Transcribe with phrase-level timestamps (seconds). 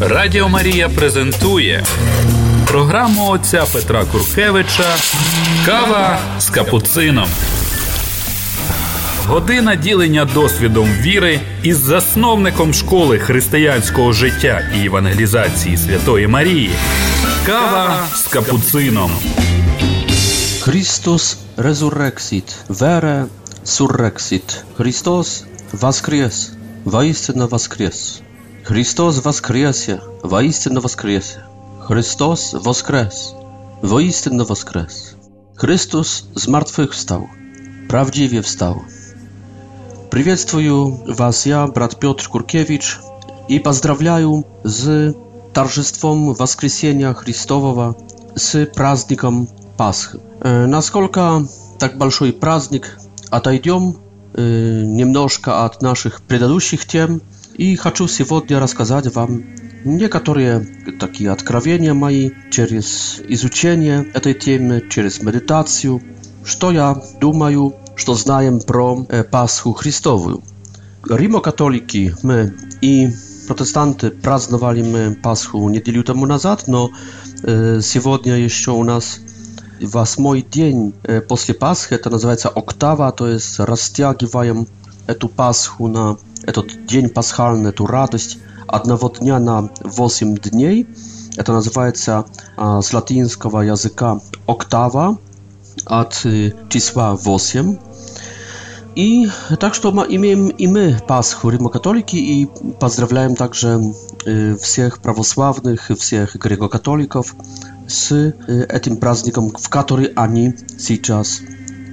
[0.00, 1.84] Радіо Марія презентує
[2.66, 4.96] програму отця Петра Куркевича
[5.66, 7.28] Кава з капуцином.
[9.26, 16.70] Година ділення досвідом віри із засновником школи християнського життя і евангелізації Святої Марії.
[17.46, 19.10] Кава з капуцином.
[20.60, 22.54] Христос резурексіт.
[22.68, 23.24] Вере
[23.64, 24.56] суррексіт.
[24.76, 26.52] Христос воскрес.
[26.84, 28.22] Воістина воскрес.
[28.68, 30.02] Христос воскресе!
[30.22, 31.40] Воистину воскресе!
[31.80, 33.32] Chrystus woskres!
[33.80, 35.14] Woistynno woskres!
[35.56, 37.28] Chrystus z martwych wstał,
[37.88, 38.80] prawdziwie wstał.
[40.10, 43.00] Приветствую Was ja, brat Piotr Kurkiewicz
[43.48, 45.16] i pozdrawiam z
[45.54, 47.94] торжеством воскресения Христового,
[48.36, 49.46] с праздником
[49.78, 50.20] Пасхи.
[50.44, 51.46] Насколько
[51.78, 52.98] так большой праздник,
[53.30, 53.96] отойдем
[54.36, 57.22] немножко от наших предыдущих тем–
[57.58, 59.42] И хочу сегодня рассказать вам
[59.84, 60.64] некоторые
[61.00, 66.00] такие откровения мои через изучение этой темы, через медитацию,
[66.44, 70.40] что я думаю, что знаем про Пасху Христовую.
[71.10, 73.08] Римокатолики мы и
[73.48, 76.88] protestanty praznowali my Paschu niedzielę temu nazad, no
[77.80, 79.20] сегодня jeszcze u nas
[79.80, 80.92] восьмой день
[81.28, 84.66] после Пасхи, это называется октава, то есть растягиваем
[85.08, 86.16] эту Пасху на
[86.48, 90.86] этот день пасхальный, эту радость одного дня на 8 дней.
[91.36, 92.24] Это называется
[92.56, 95.18] э, с латинского языка октава
[95.84, 97.76] от э, числа 8.
[98.94, 99.28] И
[99.60, 102.46] так что мы имеем и мы Пасху, римокатолики, и
[102.80, 103.80] поздравляем также
[104.24, 107.36] э, всех православных, всех греко-католиков
[107.86, 108.10] с
[108.72, 111.40] этим праздником, в который они сейчас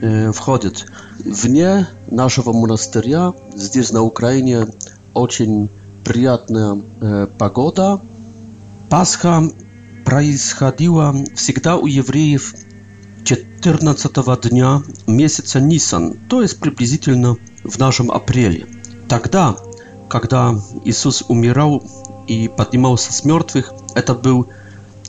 [0.01, 0.85] Э, входит.
[1.19, 4.67] Вне нашего монастыря, здесь на Украине,
[5.13, 5.69] очень
[6.03, 8.01] приятная э, погода.
[8.89, 9.43] Пасха
[10.03, 12.53] происходила всегда у евреев
[13.23, 18.67] 14 дня месяца Нисан, то есть приблизительно в нашем апреле.
[19.07, 19.55] Тогда,
[20.09, 21.81] когда Иисус умирал
[22.27, 24.47] и поднимался с мертвых, это был,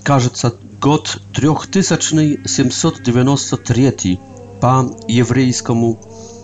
[0.05, 4.21] кажется, год 3793
[4.61, 5.99] по еврейскому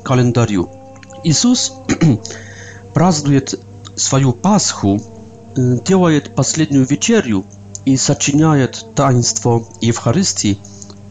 [0.05, 0.69] календарю.
[1.25, 1.73] Иисус
[2.95, 3.61] празднует
[3.97, 5.00] свою Пасху,
[5.56, 7.45] э, делает последнюю вечерю
[7.84, 10.59] и сочиняет таинство Евхаристии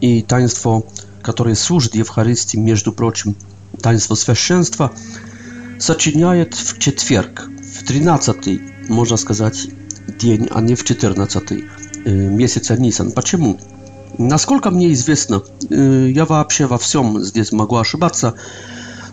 [0.00, 0.82] и таинство,
[1.22, 3.36] которое служит Евхаристии, между прочим,
[3.80, 4.92] таинство священства,
[5.78, 9.58] сочиняет в четверг, в 13 можно сказать,
[10.20, 11.52] день, а не в 14
[12.04, 13.12] э, месяца Нисан.
[13.12, 13.58] Почему?
[14.18, 18.34] Насколько мне известно, я вообще во всем здесь могу ошибаться,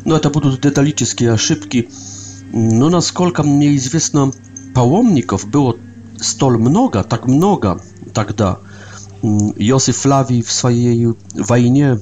[0.03, 1.89] но это будут деталические ошибки.
[2.51, 4.31] Но насколько мне известно,
[4.73, 5.75] паломников было
[6.19, 7.81] столь много, так много
[8.13, 8.59] тогда.
[9.21, 11.97] Иосиф Флавий в своей войне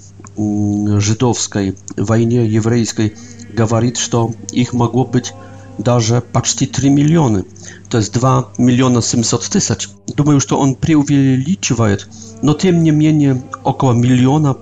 [0.98, 3.14] żydowskiej, wojnie jewryjskiej,
[3.54, 5.34] говорит, что их могло быть
[5.78, 7.46] даже почти 3 миллиона,
[7.90, 9.90] то есть 2 миллиона 700 тысяч.
[10.08, 12.08] Думаю, что он преувеличивает,
[12.42, 14.56] но тем не менее около миллиона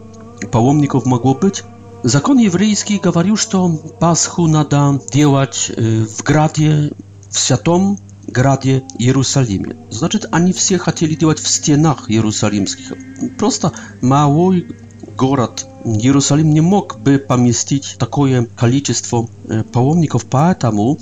[0.51, 1.63] паломников могло быть.
[2.03, 6.91] Закон еврейский говорил, что Пасху надо делать в граде,
[7.29, 7.97] в святом
[8.27, 9.75] граде Иерусалиме.
[9.89, 12.93] Значит, они все хотели делать в стенах иерусалимских.
[13.37, 13.71] Просто
[14.01, 14.67] малой
[15.15, 20.97] город Иерусалим не мог бы поместить такое количество э, паломников, поэтому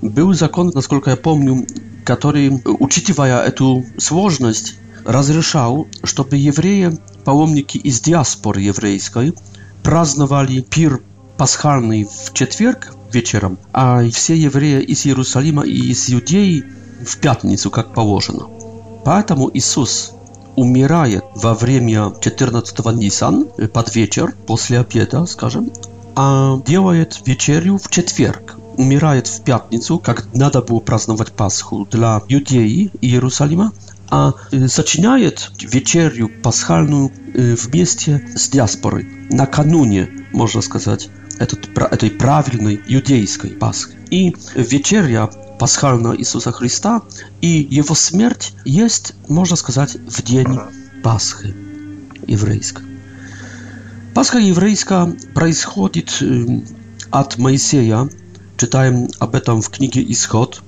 [0.00, 1.66] был закон, насколько я помню,
[2.04, 9.32] который, учитывая эту сложность, разрешал, чтобы евреи, паломники из диаспоры еврейской,
[9.82, 11.00] праздновали пир
[11.36, 16.64] пасхальный в четверг вечером, а все евреи из Иерусалима и из Иудеи
[17.04, 18.46] в пятницу, как положено.
[19.04, 20.12] Поэтому Иисус
[20.56, 25.70] умирает во время 14-го Нисан, под вечер, после обеда, скажем,
[26.14, 28.56] а делает вечерю в четверг.
[28.76, 33.72] Умирает в пятницу, как надо было праздновать Пасху для Иудеи и Иерусалима,
[34.08, 34.32] а
[34.68, 41.08] сочиняет вечерю пасхальную вместе с диаспорой, накануне, можно сказать,
[41.42, 43.92] этот, этой правильной иудейской Пасхи.
[44.10, 45.26] И вечеря
[45.58, 47.02] пасхального Иисуса Христа
[47.40, 50.56] и его смерть есть, можно сказать, в день
[51.02, 51.54] Пасхи
[52.26, 52.84] еврейской.
[54.14, 56.64] Пасха еврейская происходит эм,
[57.10, 58.08] от Моисея,
[58.56, 60.62] читаем об этом в книге «Исход».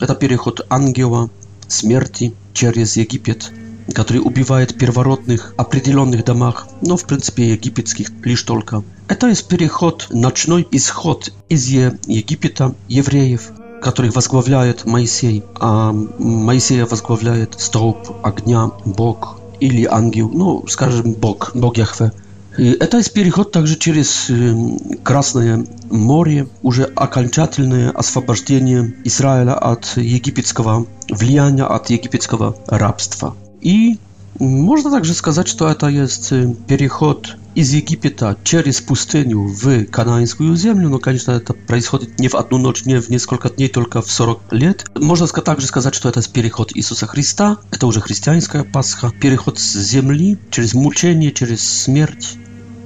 [0.00, 1.30] Это переход ангела
[1.68, 3.52] смерти через Египет
[3.92, 8.82] который убивает первородных в определенных домах, но в принципе египетских лишь только.
[9.08, 13.50] Это из переход, ночной исход из Египета евреев,
[13.82, 21.76] которых возглавляет Моисей, а Моисея возглавляет столб огня Бог или ангел, ну, скажем, Бог, Бог
[21.76, 22.12] Яхве.
[22.58, 24.54] И это из переход также через э,
[25.02, 33.36] Красное море, уже окончательное освобождение Израиля от египетского влияния, от египетского рабства.
[33.62, 33.98] И
[34.38, 40.88] можно также сказать, что это есть э, переход из Египта через пустыню в Канаанскую землю,
[40.88, 44.52] но, конечно, это происходит не в одну ночь, не в несколько дней, только в 40
[44.52, 44.90] лет.
[44.94, 50.38] Можно также сказать, что это переход Иисуса Христа, это уже христианская Пасха, переход с земли
[50.50, 52.38] через мучение, через смерть,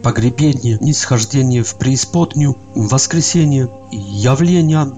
[0.03, 4.91] погребение, нисхождение в преисподнюю, воскресение, явление,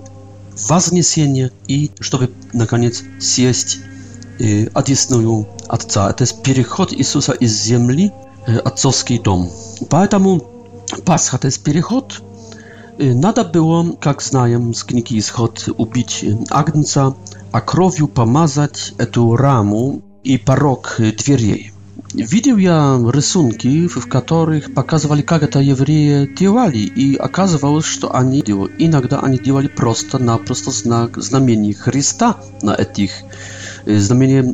[0.69, 3.79] вознесение и чтобы, наконец, сесть
[4.75, 6.11] одесную Отца.
[6.11, 8.13] Это переход Иисуса из земли
[8.47, 9.51] в отцовский дом.
[9.91, 10.41] Поэтому
[11.05, 12.23] Пасха– это переход.
[12.99, 17.15] Надо было, как знаем с книги «Исход», убить Агнца,
[17.53, 21.73] а кровью помазать эту раму и порог дверей.
[22.15, 28.43] Widział ja rysunki, w których pokazywali, jak to Jewryje działali i okazywało się, że oni
[28.45, 28.71] działali.
[28.79, 33.11] Иногда они делали просто-напросто знак, знамение Христа на этих
[33.89, 34.45] Y, znamienie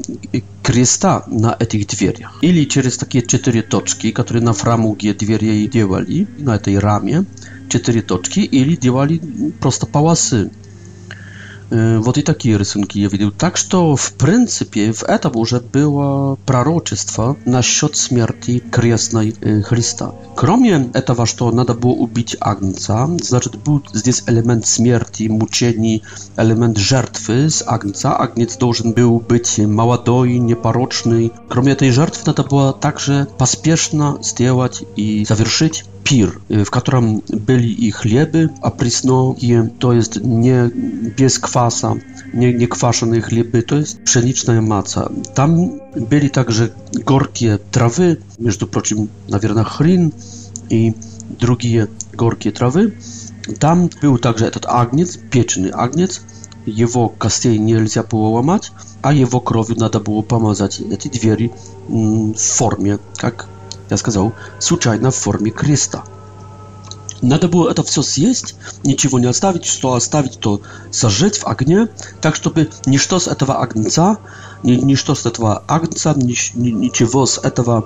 [0.62, 2.32] Krista na tych drzwiach.
[2.42, 5.86] Ili przez takie cztery toczki, które na framugie drzwi jej
[6.38, 7.24] na tej ramie,
[7.68, 9.20] cztery toczki, ili działali
[9.60, 10.50] prosto pałasy
[11.74, 13.30] Вот и такие рисунки я видел.
[13.32, 19.32] Так что, в принципе, в этом уже было пророчество насчет смерти крестной
[19.62, 20.12] Христа.
[20.36, 26.02] Кроме этого, что надо было убить Агнца, значит, был здесь элемент смерти, мучений,
[26.36, 28.20] элемент жертвы с Агнца.
[28.20, 31.32] Агнец должен был быть молодой, непорочный.
[31.48, 37.84] Кроме этой жертвы, надо было также поспешно сделать и завершить pir, y, w którym byli
[37.86, 39.34] i chleby, a prysno,
[39.78, 40.70] to jest nie
[41.18, 41.94] bez kwasa,
[42.34, 45.10] nie, nie chleby, to jest pszeniczna maca.
[45.34, 45.56] Tam
[46.10, 46.68] byli także
[47.06, 50.10] gorkie trawy, między na nawierna chryn
[50.70, 50.92] i
[51.40, 52.90] drugie gorkie trawy.
[53.58, 56.20] Tam był także ten agniec, pieczny agniec,
[56.66, 58.72] jego kastej nie można było łamać,
[59.02, 61.50] a jego krowiu nada było pomazać te drzwi
[61.90, 63.46] mm, w formie, jak
[63.92, 66.04] я сказал, случайно в форме креста.
[67.20, 70.60] Надо было это все съесть, ничего не оставить, что оставить, то
[70.90, 71.88] сожжать в огне,
[72.20, 74.16] так чтобы ничто с этого огнца,
[74.64, 77.84] ничто с этого агнца, ничего с этого,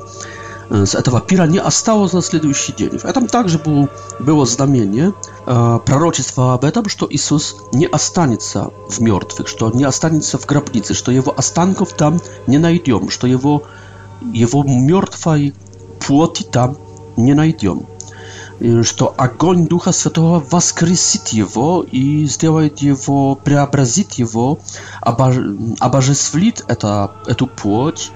[0.70, 2.96] э, с этого пира не осталось на следующий день.
[2.98, 3.88] В этом также был,
[4.20, 5.12] было знамение,
[5.44, 10.94] э, пророчество об этом, что Иисус не останется в мертвых, что не останется в гробнице,
[10.94, 13.64] что его останков там не найдем, что его,
[14.32, 15.52] его мертвой
[16.06, 16.76] плоти там
[17.16, 17.82] не найдем.
[18.60, 24.58] Э, что огонь Духа Святого воскресит его и сделает его, преобразит его,
[25.00, 25.36] обож...
[25.80, 28.12] обожествит это, эту плоть,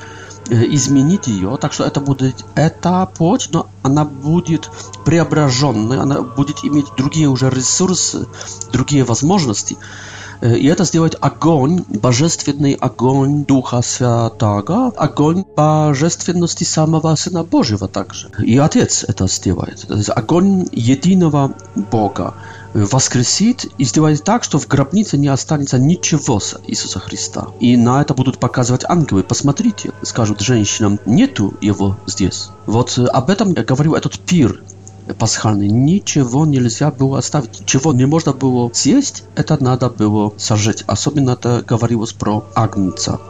[0.49, 4.71] э, изменить ее, так что это будет эта плоть, но она будет
[5.05, 8.27] преображенной, она будет иметь другие уже ресурсы,
[8.73, 9.77] другие возможности.
[10.41, 18.31] Э, и это сделает огонь, божественный огонь Духа Святаго, огонь божественности самого Сына Божьего также.
[18.41, 19.85] И Отец это сделает.
[20.15, 21.55] Огонь единого
[21.91, 22.35] Бога
[22.73, 27.49] воскресит и сделает так, что в гробнице не останется ничего с Иисуса Христа.
[27.59, 29.25] И на это будут показывать ангелы.
[29.25, 32.51] Посмотрите, скажут женщинам, нету его здесь.
[32.67, 34.61] Вот э, об этом говорил этот пир,
[35.15, 35.69] пасхальный.
[35.69, 37.65] Ничего нельзя было оставить.
[37.67, 40.85] Чего не можно было съесть, это надо было сожжать.
[40.87, 43.21] Особенно это говорилось про Агнца.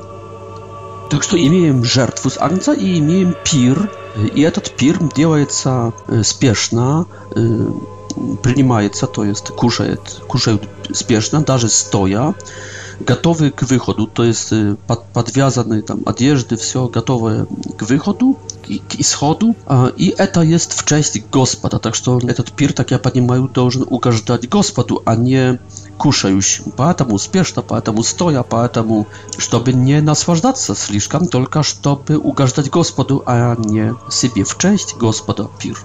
[1.11, 3.91] Так что имеем жертву с Агнца и имеем пир.
[4.35, 7.71] И этот пир делается э, спешно, э,
[8.43, 12.35] принимается, то есть кушает, кушают спешно, даже стоя.
[13.00, 17.45] gotowy k wychodu, to jest y, pod, podwiązany tam odjeżdy, wszystko gotowe
[17.76, 18.35] k wychodu,
[18.88, 19.54] k schodu,
[19.97, 24.47] i eta jest w części gospoda, tak że ten pier, tak ja rozumiem, должен ugaждać
[24.47, 25.59] gospodu, a nie
[25.99, 29.04] kuszającym, поэтому spieszna, поэтому stoja, поэтому,
[29.38, 35.45] żeby nie nasłażdać się слишком, tylko żeby ugaждać gospodu, a nie siebie w część gospoda
[35.59, 35.76] pier.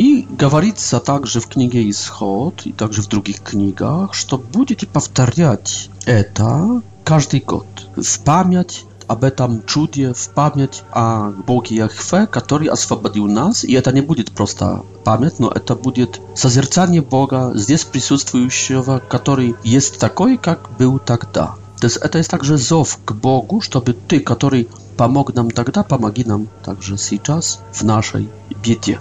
[0.00, 6.80] И говорится также в книге «Исход» и также в других книгах, что будете повторять это
[7.04, 7.66] каждый год
[7.96, 13.62] в память об этом чуде, в память о Боге Яхве, который освободил нас.
[13.62, 19.98] И это не будет просто память, но это будет созерцание Бога, здесь присутствующего, который есть
[19.98, 21.56] такой, как был тогда.
[21.78, 24.66] То есть это есть также зов к Богу, чтобы Ты, который
[24.96, 28.30] помог нам тогда, помоги нам также сейчас в нашей
[28.64, 28.98] беде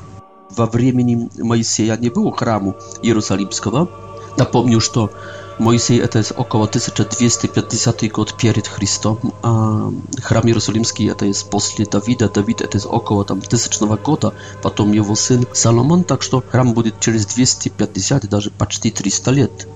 [0.55, 3.89] во времени Моисея не было храма Иерусалимского.
[4.37, 5.11] Напомню, что
[5.57, 9.91] Моисей это около 1250 год перед Христом, а
[10.23, 15.45] храм Иерусалимский это есть после Давида, Давид это около там 1000 года, потом его сын
[15.53, 19.67] Соломон, так что храм будет через 250, даже почти 300 лет.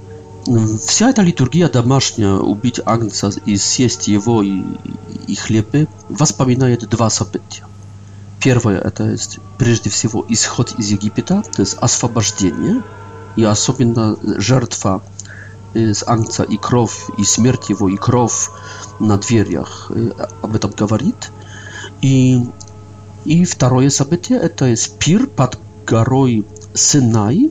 [0.86, 4.62] Вся эта литургия домашняя, убить агнца и съесть его и,
[5.27, 7.65] и хлебы, воспоминает два события.
[8.43, 12.83] Первое это есть, прежде всего исход из Египта, то есть освобождение,
[13.38, 15.01] и особенно жертва
[15.73, 18.50] из э, ангца и кровь, и смерть его, и кровь
[19.00, 21.31] на дверях э, об этом говорит.
[22.01, 22.43] И,
[23.23, 25.57] и второе событие это есть пир под
[25.88, 27.50] горой Синай,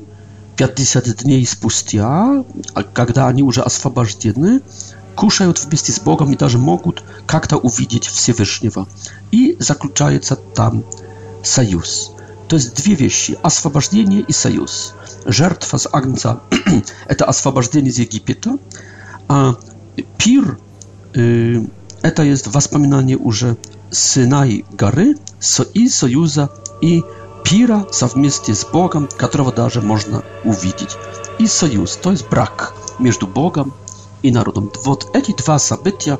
[0.57, 2.45] 50 дней спустя,
[2.75, 4.61] а когда они уже освобождены,
[5.15, 8.89] кушают вместе с Богом и даже могут как-то увидеть Всевышнего.
[9.31, 10.85] И заключается там
[11.43, 12.13] союз.
[12.49, 14.95] То есть две вещи– освобождение и союз.
[15.25, 16.41] Жертва с Агнца–
[17.07, 18.59] это освобождение из Египта,
[19.29, 19.55] а
[20.19, 20.59] пир
[21.15, 21.61] э,–
[22.03, 23.57] это есть воспоминание уже
[23.91, 25.15] Синай горы
[25.75, 26.51] и союза,
[26.83, 27.03] и
[27.45, 30.97] пира совместе с Богом, которого даже можно увидеть.
[31.39, 33.73] И союз, то есть брак между Богом
[34.23, 34.71] и народом.
[34.85, 36.19] Вот эти два события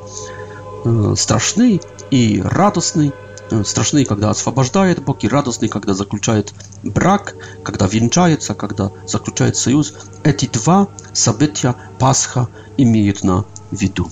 [0.85, 1.81] э, страшные
[2.11, 3.13] и радостные.
[3.49, 9.93] Э, страшные, когда освобождает Бог, и радостны, когда заключает брак, когда венчается, когда заключает союз.
[10.23, 14.09] Эти два события Пасха имеют на виду.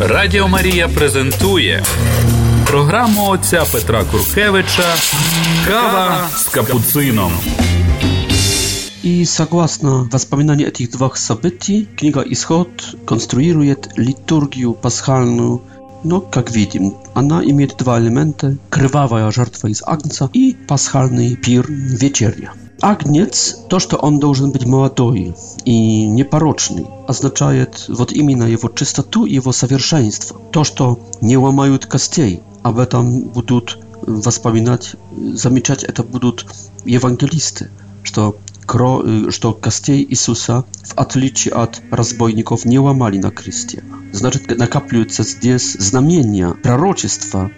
[0.00, 1.86] Радио Мария презентует
[2.66, 4.84] программу отца Петра Куркевича
[5.66, 7.32] Кава з капуцином.
[9.02, 12.68] И согласно воспоминаниям этих двух событий, книга «Исход»
[13.04, 15.60] конструирует литургию пасхальную,
[16.04, 22.52] но, как видим, она имеет два элемента– кровавая жертва из Агнца и пасхальный пир вечеря.
[22.80, 29.34] Агнец, то, что он должен быть молодой и непорочный, означает вот именно его чистоту и
[29.34, 30.40] его совершенство.
[30.52, 34.94] То, что не ломают костей, об этом будут воспоминать,
[35.34, 36.46] замечать это будут
[36.84, 37.68] евангелисты,
[38.04, 38.36] что
[38.72, 43.82] kro, y, że kostiej Jezusa w odliczie od rozbojników nie łamali na Chrystia.
[44.12, 47.48] Znaczy, nakapliujące zdjęcia, znamienia, proroctwa,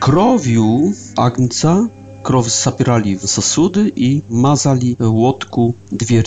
[0.00, 1.86] krowiu agnica
[2.24, 5.74] krowy zapierali w zasudy i mazali łódku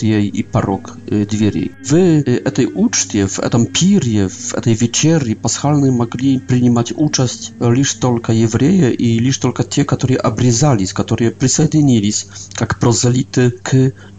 [0.02, 0.96] jej i parok
[1.40, 1.70] jej.
[1.92, 7.52] Y, w tej y, uczcie, w tym pirie, w tej wiecieri paschalnej mogli przyjmować uczest
[7.72, 12.12] lisz tylko jewreje i lisz tylko te, którzy obryzali, którzy przysadzili
[12.60, 13.70] jak prozelity k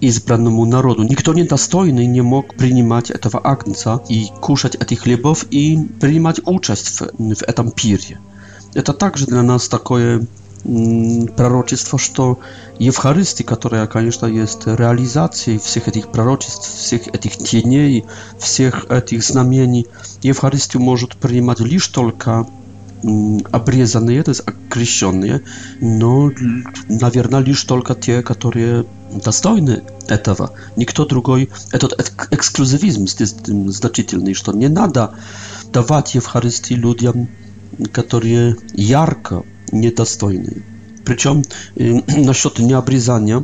[0.02, 1.04] izbranemu narodu.
[1.04, 6.90] Nikt nie dostojny nie mógł przyjmować tego akcja i kuszać tych chlebów i przyjmować uczest
[6.90, 6.98] w,
[7.42, 8.18] w tym pirie.
[8.76, 10.20] Это также для нас такое
[11.36, 12.40] пророчество, что
[12.80, 18.06] Евхаристия, которая, конечно, есть реализацией всех этих пророчеств, всех этих теней,
[18.38, 19.88] всех этих знамений,
[20.22, 22.46] Евхаристию может принимать лишь только
[23.54, 25.42] обрезанные, то есть крещенные,
[25.80, 26.30] но,
[26.90, 28.86] наверное, лишь только те, которые
[29.24, 30.52] достойны этого.
[30.76, 31.50] Никто другой...
[31.72, 31.98] Этот
[32.32, 35.12] эксклюзивизм здесь значительный, что не надо
[35.72, 37.30] давать Евхаристии людям,
[37.94, 40.64] которые ярко недостойный.
[41.06, 41.44] Причем
[41.76, 43.44] э, насчет необрезания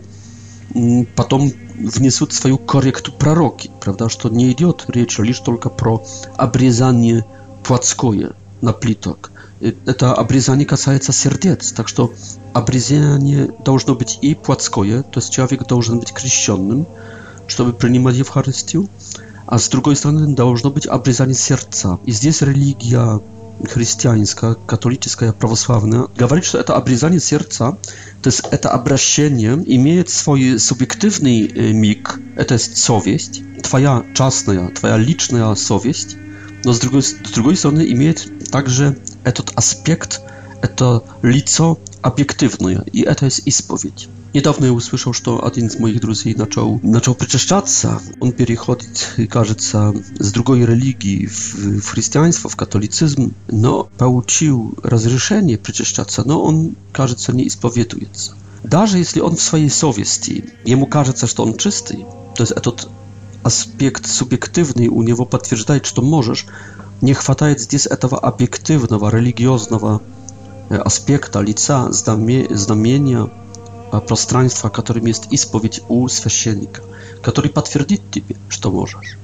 [1.15, 6.03] потом внесут свою корректу пророки, правда, что не идет речь лишь только про
[6.37, 7.23] обрезание
[7.63, 9.31] плотское на плиток.
[9.61, 12.13] Э, это обрезание касается сердец, так что
[12.53, 16.87] обрезание должно быть и плотское, то есть человек должен быть крещенным,
[17.47, 18.89] чтобы принимать Евхаристию,
[19.45, 21.99] а с другой стороны должно быть обрезание сердца.
[22.05, 23.21] И здесь религия
[23.63, 27.77] христианская, католическая, православная, говорит, что это обрезание сердца,
[28.21, 35.53] то есть это обращение имеет свой субъективный миг, это есть совесть, твоя частная, твоя личная
[35.55, 36.17] совесть,
[36.63, 40.21] но с другой, с другой стороны имеет также этот аспект,
[40.61, 44.09] это лицо объективное, и это есть исповедь.
[44.35, 48.01] Недавно я услышал, что один из моих друзей начал, начал причащаться.
[48.19, 56.23] Он переходит, кажется, с другой религии в, в христианство, в католицизм, но получил разрешение причащаться,
[56.25, 58.33] но он, кажется, не исповедуется.
[58.61, 61.99] Даже если он в своей совести, ему кажется, что он чистый,
[62.35, 62.89] то есть этот
[63.41, 66.45] аспект субъективный у него подтверждает, что можешь.
[66.99, 70.01] Не хватает здесь этого объективного, религиозного
[70.69, 73.29] аспекта лица, знамения,
[73.95, 76.81] Э, пространство, которым есть исповедь у священника,
[77.21, 79.17] который подтвердит тебе, что можешь.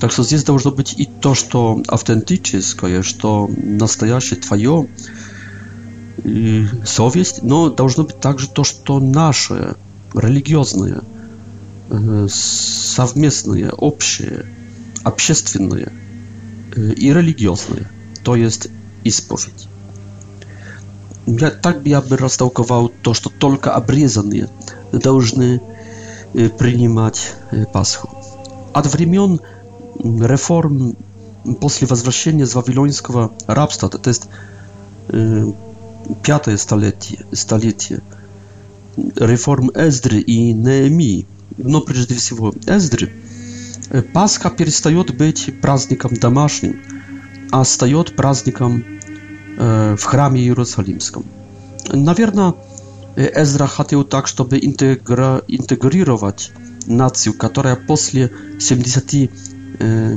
[0.00, 4.88] Так что здесь должно быть и то, что автентическое, что настоящее твое,
[6.22, 9.76] э, совесть, но должно быть также то, что наше,
[10.14, 11.00] религиозное,
[11.90, 14.44] э, совместное, общее,
[15.02, 15.92] общественное
[16.76, 17.90] и религиозное,
[18.22, 18.68] то есть
[19.04, 19.65] исповедь.
[21.62, 24.48] Tak by ja бы растолковал to, że tylko обрезанные
[24.92, 25.60] должны
[26.58, 27.34] принимать
[27.72, 28.08] Пасху.
[28.72, 29.40] От времен
[30.04, 30.94] реформ
[31.60, 34.28] после возвращения с вавилонского рабства, то есть
[36.22, 38.00] пятое столетие, столетие
[39.16, 41.26] реформ Эздры и Неемии,
[41.58, 43.10] но прежде всего Эздры,
[44.12, 46.80] Пасха перестает быть праздником домашним,
[47.50, 48.84] а стает праздником
[49.98, 51.22] w chramie jerozolimskim.
[51.94, 52.52] Nawierna
[53.18, 54.58] y, Ezra chciał tak, żeby
[55.48, 56.52] integrować
[56.88, 59.12] nację, która po 70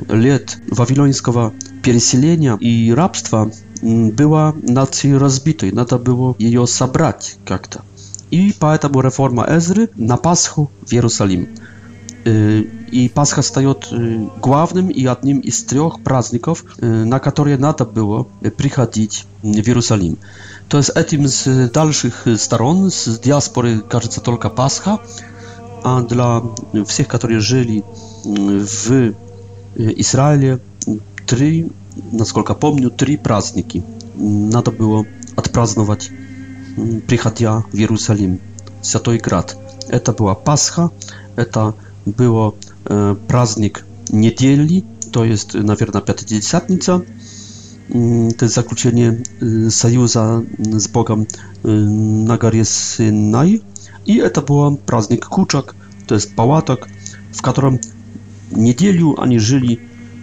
[0.10, 3.46] lat wawilońskiego przesiedlenia i rabstwa
[4.14, 5.68] była nacją rozbitą.
[5.72, 7.82] Trzeba było ją zabrać jak-to.
[8.32, 11.46] I dlatego reforma Ezry na Paschu w Jerozolimie.
[12.28, 13.74] Y, i Pascha staje y,
[14.42, 20.16] głównym i jednym z trzech praznikov, y, na które nada było y, przychodzić w Jerozolim.
[20.70, 24.98] To jest etym z dalszych stron, z diaspory, кажется, tylko Pascha,
[25.84, 26.42] a dla
[26.86, 27.84] wszystkich, którzy żyli
[28.60, 29.14] w
[29.96, 30.58] Izraelu,
[31.26, 31.66] trzy,
[32.14, 33.82] naсколько pamiętam, trzy prazniki
[34.52, 35.04] nada było
[35.36, 36.12] odpraznować
[37.08, 38.38] przychodzia w Jerozolim,
[38.84, 39.58] Święty Grad.
[39.90, 40.90] Это była Пасха,
[41.36, 41.74] это
[42.08, 42.54] было
[43.28, 47.00] праздник e, недели, to jest e, na pewno pięćdziesiątnica,
[47.94, 49.16] mm, to jest zakończenie
[49.70, 51.68] sojuza z Bogiem e,
[52.32, 53.62] na gorie Synaj
[54.06, 55.74] i to był праздник kuczak,
[56.08, 56.88] to jest pałatok,
[57.34, 57.78] w którym
[58.52, 59.78] niedzielu ani żyli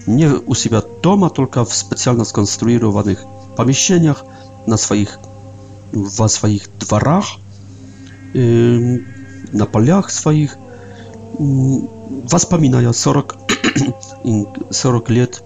[0.09, 3.25] nie u siebie doma, tylko w specjalnie skonstruowanych
[3.57, 4.25] pomieszczeniach,
[4.67, 5.19] na swoich,
[5.93, 7.25] w swoich dworach,
[9.53, 10.59] na polach swoich,
[11.39, 13.37] воспоминания 40,
[14.71, 15.43] 40 лет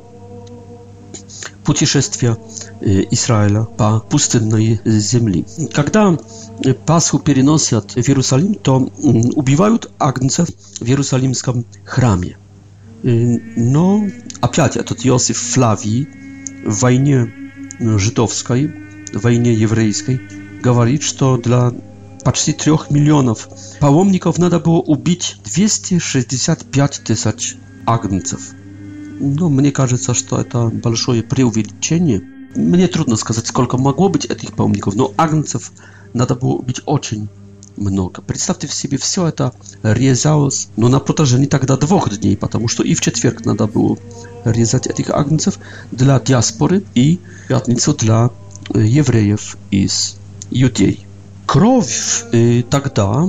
[1.64, 2.36] путешествия
[2.80, 5.44] Израиля по пустынной земле.
[5.74, 6.16] Когда
[6.86, 8.76] Пасху переносят в Иерусалим, то
[9.36, 10.48] убивают агнцев
[10.80, 12.36] в Иерусалимском храме.
[13.02, 14.04] Но
[14.40, 16.08] опять этот Иосиф Флавий
[16.66, 17.32] в войне
[17.80, 18.70] жидовской,
[19.12, 20.20] в войне еврейской,
[20.62, 21.72] говорит, что для
[22.24, 23.48] почти 3 миллионов.
[23.80, 27.56] Паломников надо было убить 265 тысяч
[27.86, 28.50] агнцев.
[29.18, 32.22] Но ну, мне кажется, что это большое преувеличение.
[32.54, 35.72] Мне трудно сказать, сколько могло быть этих паломников, но агнцев
[36.14, 37.28] надо было убить очень
[37.76, 38.22] много.
[38.22, 39.52] Представьте себе, все это
[39.82, 43.96] резалось, но ну, на протяжении тогда двух дней, потому что и в четверг надо было
[44.44, 45.58] резать этих агнцев
[45.92, 48.30] для диаспоры и пятницу для
[48.74, 50.16] евреев из
[50.50, 51.06] Юдей.
[51.52, 53.24] Кровь э, тогда,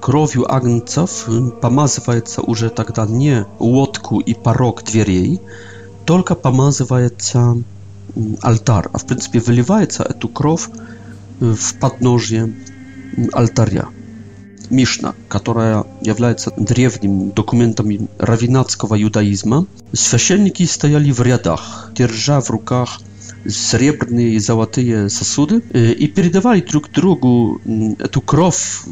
[0.00, 5.40] кровью агнцев э, помазывается уже тогда не лодку и порог дверей,
[6.04, 7.62] только помазывается
[8.42, 10.66] алтарь, а в принципе выливается эту кровь
[11.40, 12.52] э, в подножье
[13.32, 13.86] алтаря.
[14.68, 22.98] Мишна, которая является древним документом равинатского иудаизма, священники стояли в рядах, держа в руках
[23.46, 27.60] сребряные, золотые сосуды и передавали друг другу
[27.98, 28.82] эту кровь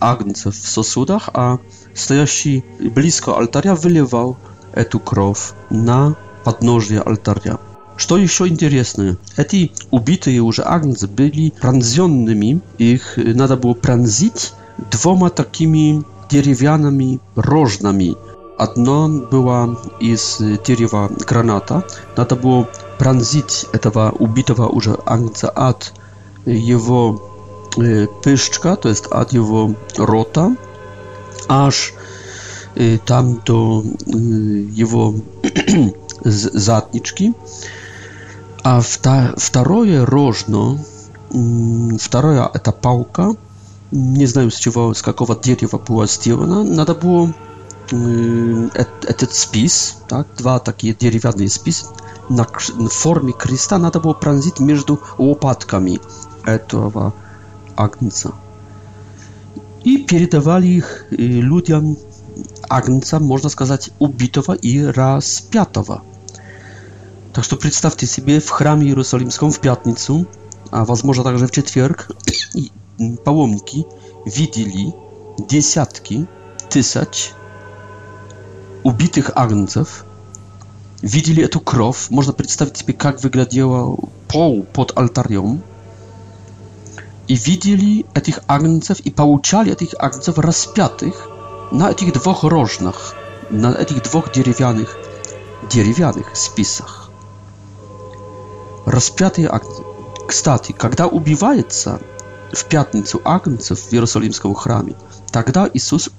[0.00, 1.58] агнцев в сосудах, а
[1.94, 4.36] стоящий близко алтаря выливал
[4.72, 7.58] эту кровь на подножие алтаря.
[7.96, 14.52] Что еще интересно, эти убитые уже агнцы были пронзенными, их надо было пронзить
[14.92, 18.14] двумя такими деревянными рожнами,
[18.58, 21.84] Одно было из э, дерева граната.
[22.16, 22.66] Надо было
[22.98, 25.92] пронзить этого убитого уже ангца от
[26.46, 27.20] его
[27.76, 30.56] э, пышка, то есть от его рота,
[31.48, 31.92] аж
[32.76, 35.14] э, там до его
[36.24, 37.34] заднички.
[38.64, 40.82] А второе рожно,
[42.00, 43.36] второе это палка,
[43.92, 47.34] не знаю с чего, с какого дерева была сделана, надо было
[47.92, 48.70] Mm,
[49.08, 50.26] et, spis, tak?
[50.36, 51.84] dwa takie derivatne spisy
[52.34, 52.42] na,
[52.78, 54.84] na formie krysta to było pranzit między
[55.18, 55.98] łopatkami
[56.46, 57.12] etowa
[57.76, 58.32] agnca.
[59.84, 61.96] I передавали ich y, ludziom
[62.68, 66.00] agnica, można сказать, ubitowa i rozpiatowa.
[67.32, 70.24] Tak to przedstawcie sobie w chramie jerozolimskim w piątnicę,
[70.70, 72.08] a może także w czwartek
[72.54, 72.70] i
[73.04, 73.84] y, połomniki
[74.26, 74.92] widzieli
[75.48, 76.24] dziesiątki,
[76.68, 77.26] tysiące
[78.86, 80.04] убитых агнцев,
[81.02, 82.08] видели эту кровь.
[82.08, 83.96] Можно представить себе, как выглядела
[84.28, 85.60] пол под алтарем.
[87.26, 91.28] И видели этих агнцев и получали этих агнцев распятых
[91.72, 93.16] на этих двух рожнах,
[93.50, 94.96] на этих двух деревянных,
[95.68, 97.10] деревянных списах.
[98.84, 99.82] Распятые агнцы.
[100.28, 102.00] Кстати, когда убивается
[102.52, 104.94] в пятницу агнцев в Иерусалимском храме,
[105.32, 106.10] тогда Иисус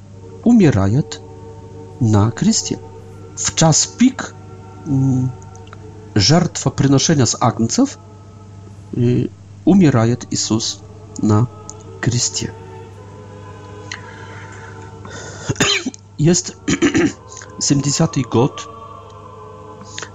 [0.43, 1.21] умирает
[2.01, 2.77] na Chrystia.
[3.37, 4.33] W czas pik
[4.87, 5.29] mm,
[6.15, 7.97] żertwa przynoszenia z agnców
[8.97, 9.27] y,
[9.65, 10.79] umiera Jezus
[11.23, 11.45] na
[12.01, 12.51] Chrystie.
[16.19, 16.57] Jest
[17.67, 18.11] 70.
[18.31, 18.67] god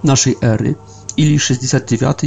[0.03, 0.75] naszej ery,
[1.17, 2.17] ili 69.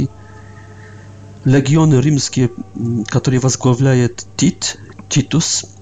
[1.45, 4.77] Legiony rzymskie, mm, które wazgłowiaje Tit,
[5.09, 5.76] Titus,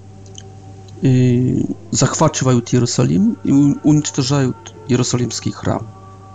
[1.92, 5.88] захватывают Иерусалим и уничтожают Иерусалимский храм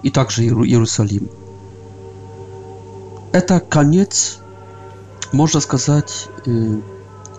[0.04, 1.28] и также Иерусалим.
[3.32, 4.38] Это конец,
[5.32, 6.28] можно сказать,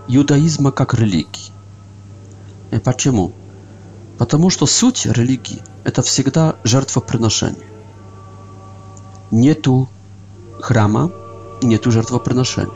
[0.08, 1.52] иудаизма как религии.
[2.84, 3.32] Почему?
[4.18, 7.68] Потому что суть религии– это всегда жертвоприношение.
[9.32, 9.90] Нету
[10.60, 11.12] храма,
[11.64, 12.76] нету жертвоприношения.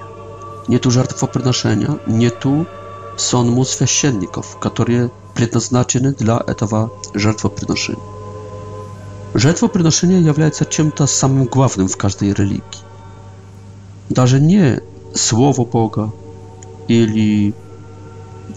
[0.67, 2.65] Нету жертвоприношения, нету
[3.17, 7.99] сонму священников, которые предназначены для этого жертвоприношения.
[9.33, 12.63] Жертвоприношение является чем-то самым главным в каждой религии.
[14.09, 14.81] Даже не
[15.13, 16.13] Слово Бога
[16.89, 17.53] или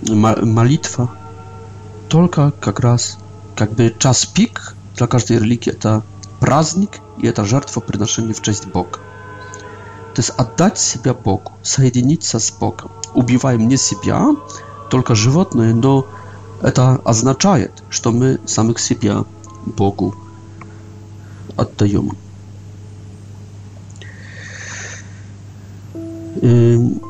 [0.09, 1.11] молитва,
[2.09, 3.19] только как раз
[3.57, 6.03] как бы час пик для каждой религии это
[6.41, 8.99] праздник и это жертвоприношение в честь Бога.
[10.15, 14.31] То есть отдать себя Богу, соединиться с Богом убиваем не себя,
[14.91, 16.07] только животное, но
[16.63, 19.25] это означает, что мы самих себя
[19.67, 20.15] Богу
[21.57, 22.13] отдаем.
[26.43, 27.01] Эм,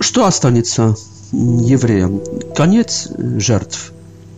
[0.00, 0.96] что останется
[1.32, 2.20] евреям?
[2.56, 3.92] Конец э, жертв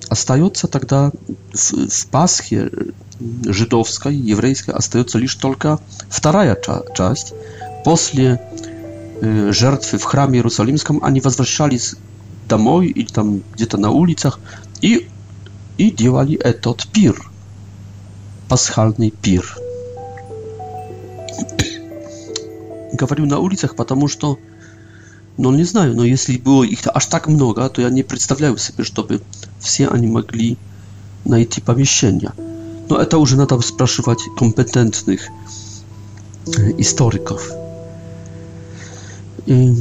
[0.08, 1.10] остается тогда
[1.52, 2.70] в, в Пасхе э,
[3.46, 6.58] жидовской, еврейской, остается лишь только вторая
[6.96, 7.34] часть
[7.84, 8.40] после
[9.50, 11.94] żertwy w hramie jerozolimskim, они возвращались
[12.48, 14.38] домой или там где-то на улицах
[14.82, 15.08] и,
[15.78, 17.30] и делали этот пир,
[18.48, 19.56] пасхальный пир.
[22.92, 24.38] Говорю на улицах, потому что,
[25.38, 28.84] ну не знаю, но если было их аж так много, то я не представляю себе,
[28.84, 29.20] чтобы
[29.58, 30.56] все они могли
[31.24, 32.32] найти помещение.
[32.88, 35.20] Но это уже надо спрашивать компетентных
[36.78, 37.50] историков.
[39.46, 39.74] И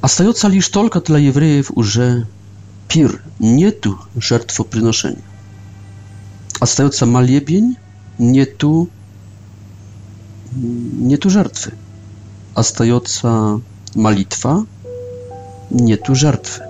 [0.00, 2.26] остается лишь только для евреев уже
[2.88, 5.22] пир, нету жертвоприношения.
[6.60, 7.76] Остается молебень,
[8.18, 8.88] нету,
[10.52, 11.72] нету жертвы.
[12.54, 13.60] Остается
[13.94, 14.66] молитва,
[15.70, 16.64] нету жертвы.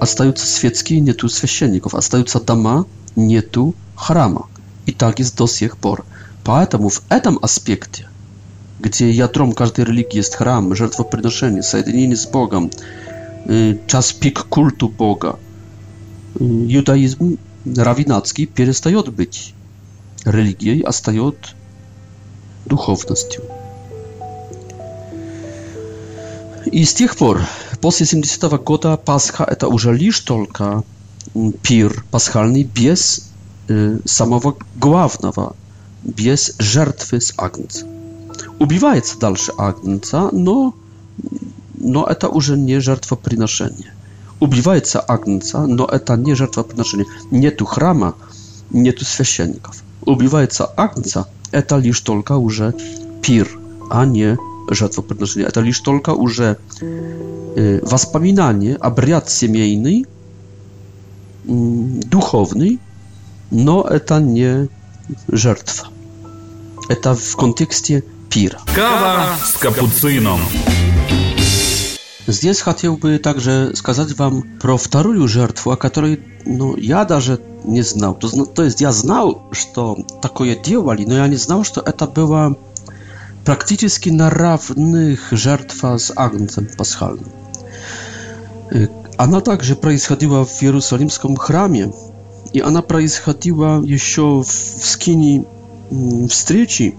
[0.00, 1.94] Остаются светские, нету священников.
[1.94, 2.86] Остаются дома,
[3.16, 4.48] нету храма.
[4.86, 6.04] И так есть до сих пор.
[6.44, 8.06] Поэтому в этом аспекте
[8.80, 12.70] где ядром каждой религии есть храм, жертвоприношение, соединение с Богом,
[13.86, 15.38] час пик культу Бога,
[16.38, 19.54] иудаизм равинатский перестает быть
[20.24, 21.36] религией, а стает
[22.66, 23.42] духовностью.
[26.66, 27.42] И с тех пор,
[27.80, 30.82] после 70-го года, Пасха это уже лишь только
[31.62, 33.28] пир пасхальный без
[34.04, 35.54] самого главного,
[36.02, 37.88] без жертвы с агнцем.
[38.58, 40.74] убивается дальше Агнца, но,
[41.74, 43.92] но это уже не жертвоприношение.
[44.40, 47.06] Убивается Агнца, но это не жертвоприношение.
[47.30, 48.14] Нету храма,
[48.70, 49.82] нету священников.
[50.02, 52.74] Убивается Агнца, это лишь только уже
[53.22, 53.48] пир,
[53.90, 54.36] а не
[54.70, 55.48] жертвоприношение.
[55.48, 60.04] Это лишь только уже э, воспоминание, обряд семейный,
[61.44, 62.80] э, духовный,
[63.50, 64.68] но это не
[65.28, 65.88] жертва.
[66.88, 68.56] Это в контексте pir.
[68.76, 70.38] Kawa z kapucyną.
[72.28, 78.14] Zdjęć chciałby także skazać wam proftaruju żertwu, a której no jada, że nie znał.
[78.14, 82.06] To, to jest, ja znał, że to takie działali, no ja nie znał, że to
[82.06, 82.50] była
[83.44, 87.28] praktycznie na równych żertwa z Agnetem Paschalnym.
[89.18, 91.90] Ona y, także происходила w Jerozolimskim Hramie
[92.52, 96.90] i ona происходила jeszcze w skini w mm, Strycie,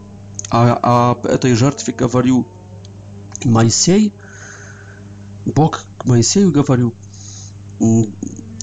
[0.50, 0.80] А,
[1.22, 2.48] а этой жертве говорил
[3.44, 4.14] Моисей,
[5.46, 6.94] Бог к Моисею говорил,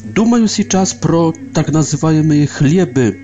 [0.05, 3.19] думаю сейчас про так называемые хлебы,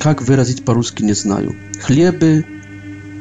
[0.00, 2.44] как выразить по-русски, не знаю, хлебы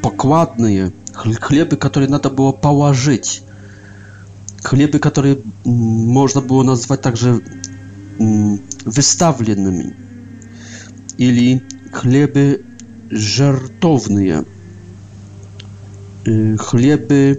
[0.01, 3.43] покладные, хлебы, которые надо было положить,
[4.63, 7.41] хлебы, которые можно было назвать также
[8.19, 9.95] выставленными,
[11.17, 12.61] или хлебы
[13.11, 14.43] żartownie.
[16.59, 17.37] Chleby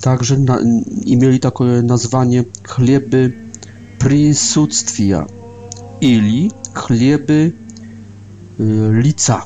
[0.00, 0.58] także na,
[1.04, 3.32] i mieli takie nazwanie chleby
[3.98, 5.26] присутствия
[6.00, 7.52] или хлебы
[8.58, 8.62] э,
[9.02, 9.42] лица.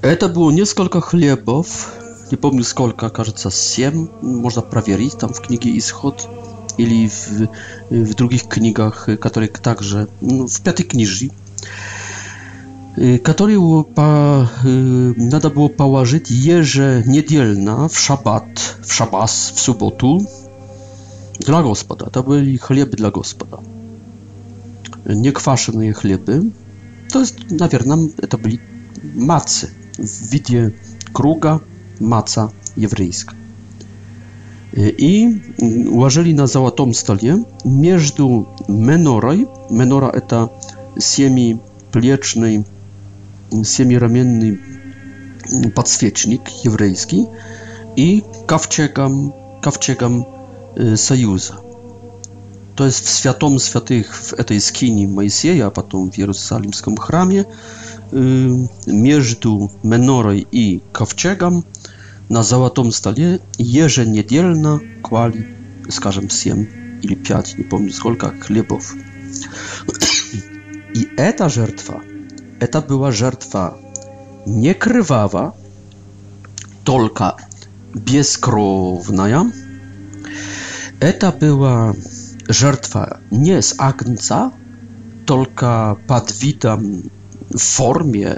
[0.00, 1.92] Это было несколько хлебов,
[2.30, 6.26] не помню сколько, кажется, семь, можно проверить там в книге Исход
[6.78, 7.28] или в,
[7.90, 11.30] в других книгах, которые также ну, в пятой книжке.
[13.24, 13.58] Которые
[13.94, 18.46] по, надо было положить еженедельно в шаббат,
[18.82, 20.26] в шаббас, в субботу
[21.38, 22.06] для Господа.
[22.08, 23.60] Это были хлебы для Господа.
[25.04, 26.50] Не квашеные хлебы.
[27.12, 28.60] То есть, наверное, это были
[29.14, 30.74] мацы в виде
[31.12, 31.60] круга
[32.00, 33.36] маца еврейская.
[34.72, 35.42] И
[35.90, 40.50] уложили на золотом столе между менорой, менора это
[40.98, 42.64] семиплечный
[43.64, 44.58] siemiramienny
[45.74, 47.26] podsvecznik jewryjski
[47.96, 50.24] i kawczekam, kawczekam
[50.76, 51.56] e, Sojuza.
[52.74, 57.44] To jest w Światom Świętych w tej skini Mojsieja, a potem w Jerozolimskim chramie, e,
[58.92, 59.36] między
[59.84, 61.62] menorem i kawczekam
[62.30, 65.42] na złotym stole jeżeniedzielna kwali,
[65.90, 66.66] skażem 7
[67.02, 68.94] или 5, nie pamiętam, skolka chlebów.
[70.98, 72.00] I eta żertwa
[72.66, 73.78] Eta była żartwa
[74.46, 75.52] niekrywawa,
[76.84, 77.36] tylko
[77.96, 79.44] bieskrowna.
[81.00, 81.92] Eta była
[82.48, 84.50] żartwa nie z agnca,
[86.06, 87.02] podwitam
[87.58, 88.34] w formie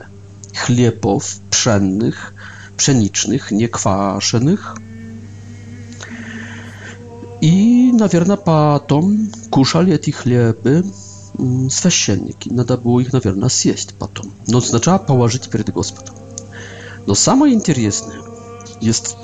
[0.56, 2.34] chlebów pszennych,
[2.76, 4.74] pszenicznych, niekwaszonych.
[7.40, 7.54] I,
[7.92, 10.82] na naверное, potem kuszali te chleby
[11.70, 12.48] священники.
[12.48, 14.32] Надо было их, наверное, съесть потом.
[14.46, 16.14] Но сначала положить перед Господом.
[17.06, 18.20] Но самое интересное
[18.80, 19.16] есть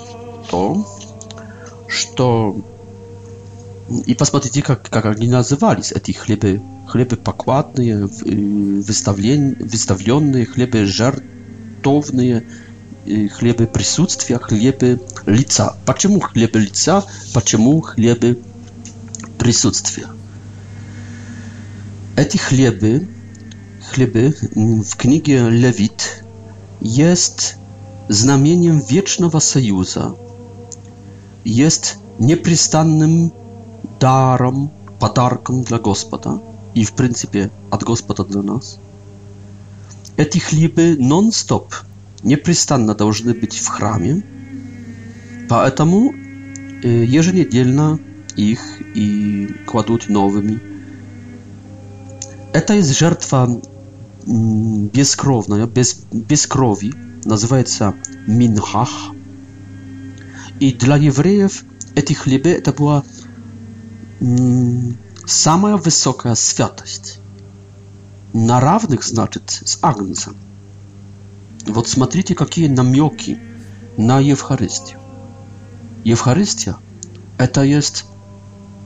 [0.50, 0.87] то,
[1.88, 2.57] что...
[4.07, 12.44] И посмотрите, как, как они назывались, эти хлебы, хлебы покладные, выставлен, выставленные, хлебы жертовные,
[13.05, 15.77] хлебы присутствия, хлебы лица.
[15.85, 18.40] Почему хлебы лица, почему хлебы
[19.37, 20.07] присутствия?
[22.16, 23.09] Эти хлебы,
[23.90, 26.24] хлебы в книге Левит
[26.81, 27.57] есть
[28.09, 30.14] знамением Вечного Союза,
[31.44, 33.33] есть непрестанным
[33.98, 36.40] даром, подарком для Господа
[36.74, 38.79] и, в принципе, от Господа для нас.
[40.16, 41.74] Эти хлебы нон-стоп,
[42.22, 44.22] непрестанно должны быть в храме,
[45.48, 46.12] поэтому
[46.85, 47.98] еженедельно
[48.37, 48.61] их
[48.94, 50.74] и кладут новыми.
[52.55, 53.61] Это есть жертва
[54.27, 57.95] бескровная, без, без крови, называется
[58.29, 58.88] минхах.
[60.61, 61.64] И для евреев
[61.97, 63.03] эти хлебы это была
[65.27, 67.19] самая высокая святость.
[68.33, 70.37] На равных, значит, с Агнцем.
[71.67, 73.40] Вот смотрите, какие намеки
[73.97, 75.01] на Евхаристию.
[76.05, 76.77] Евхаристия–
[77.37, 78.07] это есть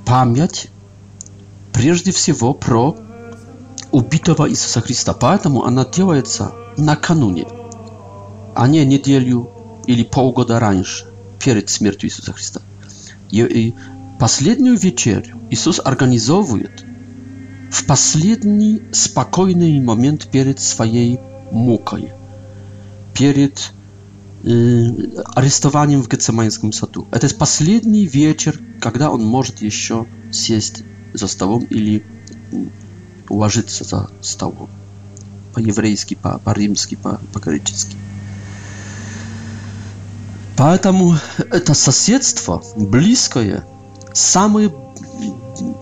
[0.06, 0.70] память
[1.74, 2.96] прежде всего про
[3.90, 5.12] убитого Иисуса Христа.
[5.14, 7.46] Поэтому она делается накануне,
[8.54, 9.50] а не неделю
[9.86, 11.06] или полгода раньше,
[11.42, 12.60] перед смертью Иисуса Христа.
[13.30, 13.74] И, и
[14.18, 16.84] последнюю вечерю Иисус организовывает
[17.70, 21.18] в последний спокойный момент перед своей
[21.50, 22.10] мукой,
[23.14, 23.72] перед
[24.44, 24.86] э,
[25.34, 27.06] арестованием в Гецеманском саду.
[27.10, 30.82] Это последний вечер, когда он может еще сесть
[31.14, 32.04] за столом или
[33.30, 34.68] ложиться за столом.
[35.54, 36.96] По-еврейски, по-римски,
[37.32, 37.96] по-гречески.
[40.56, 43.64] Поэтому это соседство близкое,
[44.12, 44.72] самое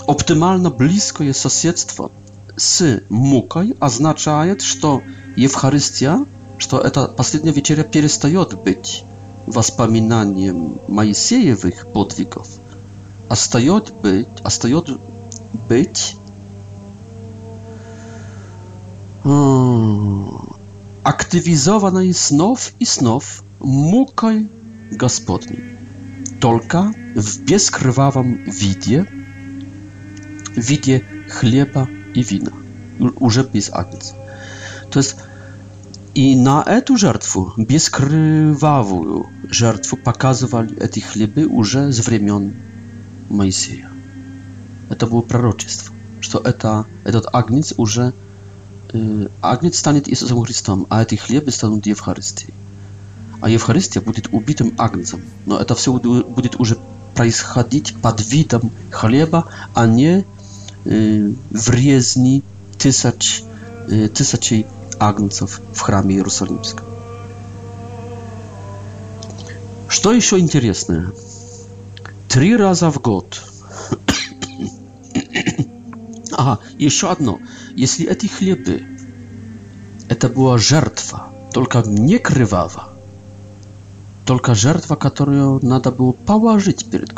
[0.06, 2.10] оптимально близкое соседство
[2.56, 5.02] с мукой означает, что
[5.36, 6.26] Евхаристия,
[6.58, 9.04] что эта последняя вечеря перестает быть
[9.46, 12.46] воспоминанием Моисеевых подвигов,
[13.28, 14.90] а стает быть, а стает
[15.68, 16.16] быть
[19.26, 20.26] Hmm.
[21.04, 24.46] aktywizowany snów i snów mukaj
[24.92, 25.56] gospodni.
[26.40, 29.04] Tylko w bieskrwawym widzie,
[30.56, 32.50] widzie chleba i wina,
[33.20, 34.14] już bez agnic.
[34.90, 35.16] To jest
[36.14, 42.52] i na etu żartwu, bieskrwawą żartwu pokazywali eti chleby już z wremion
[43.30, 43.90] Mojsieja.
[44.98, 47.98] To było proroctwo, że to eta, etot agnic już
[48.96, 52.54] Э, Агнец станет Иисусом Христом, а эти хлебы станут Евхаристией.
[53.40, 56.78] А Евхаристия будет убитым агнцем, но это все будет уже
[57.14, 60.24] происходить под видом хлеба, а не
[60.86, 62.42] э, в резни
[62.78, 63.42] тысяч,
[63.90, 64.66] э, тысячей
[64.98, 66.86] агнцев в храме Иерусалимском.
[69.88, 71.12] Что еще интересное?
[72.28, 73.42] Три раза в год.
[76.32, 77.38] ага, еще одно–
[77.76, 78.84] jeśli te chleby,
[80.08, 82.88] eta była żertwa, tylko nie krwawa,
[84.24, 87.12] tylko żertwa, którą nada było położyć przed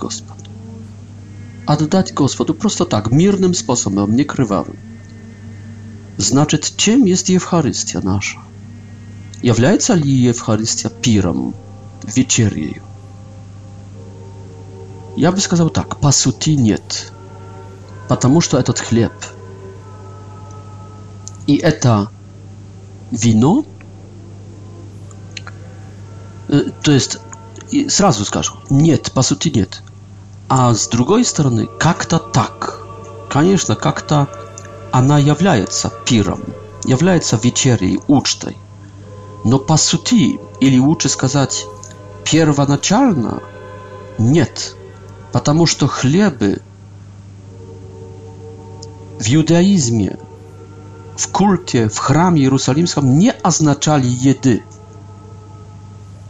[1.66, 4.76] a oddać Gospodu prosto tak, miernym sposobem, nie krwawym.
[6.18, 8.38] Znaczy, czym jest Eucharystia nasza?
[9.42, 11.52] Jawiająca li Eucharystia piram,
[12.14, 12.80] wieczerzej?
[15.16, 16.78] Ja bym сказал tak, pasuti nie,
[18.08, 19.36] ponieważ этот chleb,
[21.50, 22.06] i eta
[23.12, 23.62] wino
[26.82, 27.18] to jest
[27.88, 29.82] сразу скажу, нет, по сути нет.
[30.48, 32.80] А с другой стороны, как-то так.
[33.30, 34.26] Конечно, как-то
[34.92, 36.40] она является пиром,
[36.84, 38.56] является вечерей, учтой.
[39.44, 41.66] Но по сути, или лучше сказать,
[42.30, 43.42] первоначально
[44.18, 44.76] нет,
[45.32, 46.61] потому что хлебы
[49.18, 50.16] в иудаизме
[51.18, 54.62] w kulcie, w chramie jerusalimskim nie oznaczali jedy,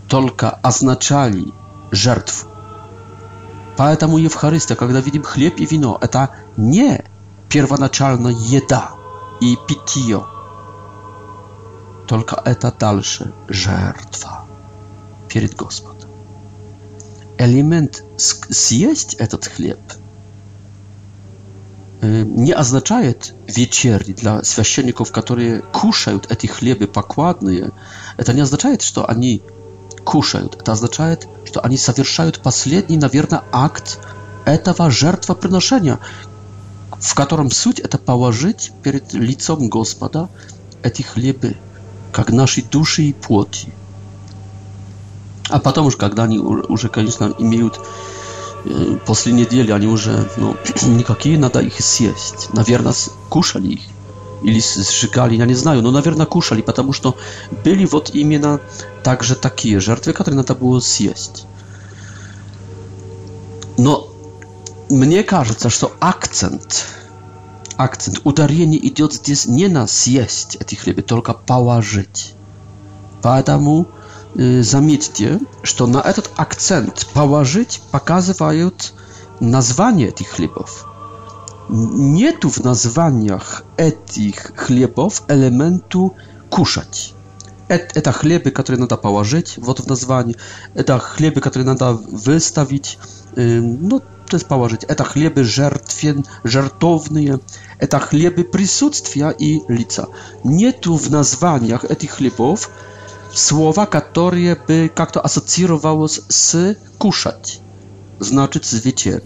[0.09, 1.53] только означали
[1.93, 2.47] жертв.
[3.77, 7.05] Поэтому Евхаристия, когда видим хлеб и вино, это не
[7.51, 8.91] первоначально еда
[9.41, 10.25] и питье,
[12.07, 14.47] только это дальше жертва
[15.29, 16.11] перед Господом.
[17.37, 19.79] Элемент съесть этот хлеб–
[22.05, 23.13] Y, nie oznaczają
[23.49, 27.53] wieczerni dla świeczników, które kuszają te chleby pokładne,
[28.27, 29.41] to nie oznaczają, że to ani
[30.05, 31.11] kuszają, to oznacza,
[31.45, 33.99] że to oni zawierają ostatni, nawierna akt
[34.45, 35.99] этого жертвоприношения,
[37.01, 40.29] в котором суть это положить перед лицом Господа
[40.83, 41.55] эти хлебы,
[42.13, 43.71] как наши души и плоти.
[45.51, 47.81] А A potem już, они уже, конечно, имеют э,
[49.07, 52.51] после недели они уже ну, никакие, надо их съесть.
[52.53, 52.95] Наверное,
[53.29, 53.81] кушали их
[54.43, 57.17] или сжигали, я не знаю, но, наверное, кушали, потому что
[57.65, 58.61] были вот именно
[59.03, 61.47] также такие жертвы, которые надо было съесть.
[63.77, 64.09] Но
[64.91, 66.87] мне кажется, что акцент,
[67.77, 72.35] акцент, ударение идет здесь не на съесть эти хлебы, только положить.
[73.23, 73.89] Поэтому
[74.39, 78.95] заметьте, что на этот акцент положить показывают
[79.41, 80.87] название этих хлебов.
[81.69, 86.15] Нету в названиях этих хлебов элементу
[86.51, 87.15] кушать.
[87.67, 90.37] Это, это хлебы, которые надо положить вот в названии.
[90.75, 92.99] Это хлебы, которые надо выставить.
[93.37, 94.85] Э, ну, то есть положить.
[94.85, 97.41] Это хлебы жертвен, жертовные.
[97.79, 100.09] Это хлебы присутствия и лица.
[100.45, 102.71] Нету в названиях этих хлебов
[103.35, 106.55] słowa, które by jak to asocjowało z,
[106.99, 107.61] kuszać,
[108.21, 109.21] znaczy zwycięg.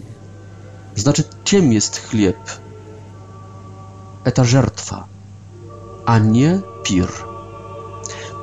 [0.95, 2.37] Znaczy, czym jest chleb?
[4.33, 5.07] To żertwa,
[6.05, 7.07] a nie pir.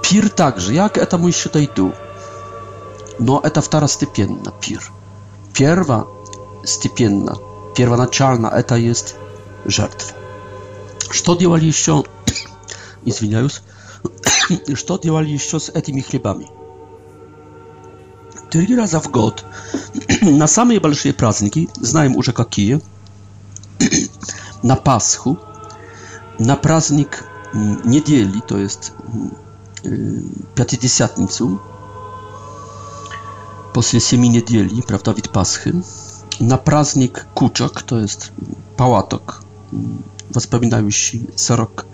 [0.02, 1.92] Pir także, jak to my się tutaj tu?
[3.20, 4.80] No, to wtarastypienna pir.
[5.52, 6.06] Pierwa
[6.64, 7.36] stypienna,
[7.74, 9.16] pierwa naczelna, eta jest
[9.66, 10.14] żertwa.
[11.24, 12.02] Co działali jeszcze?
[13.08, 13.60] Izwiniajus
[14.74, 16.48] что делали еще с этими хлебами.
[18.50, 19.44] Три раза в год
[20.22, 22.80] на самые большие праздники, знаем уже какие,
[24.62, 25.38] на Пасху,
[26.38, 28.92] на праздник недели, то есть
[30.56, 31.58] Пятидесятницу,
[33.72, 35.72] после семи недель, prawda, wid Paschy,
[36.38, 38.32] na праздник Kuczok, to jest
[38.76, 39.42] pałatok,
[40.38, 41.86] wspominający rok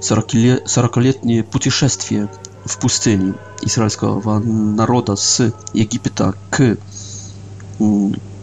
[0.00, 2.28] 40-летнее путешествие
[2.64, 6.76] в пустыне израильского народа с Египта к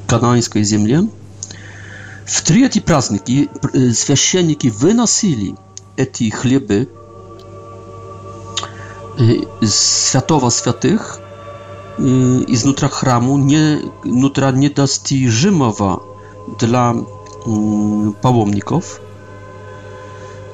[0.07, 1.03] Кананской земле.
[2.25, 5.55] В третий праздник э, священники выносили
[5.95, 6.89] эти хлебы
[9.19, 9.33] э,
[9.65, 11.19] святого святых
[11.97, 16.03] изнутра храму, не, внутра недостижимого
[16.59, 16.93] для
[18.21, 18.99] паломников–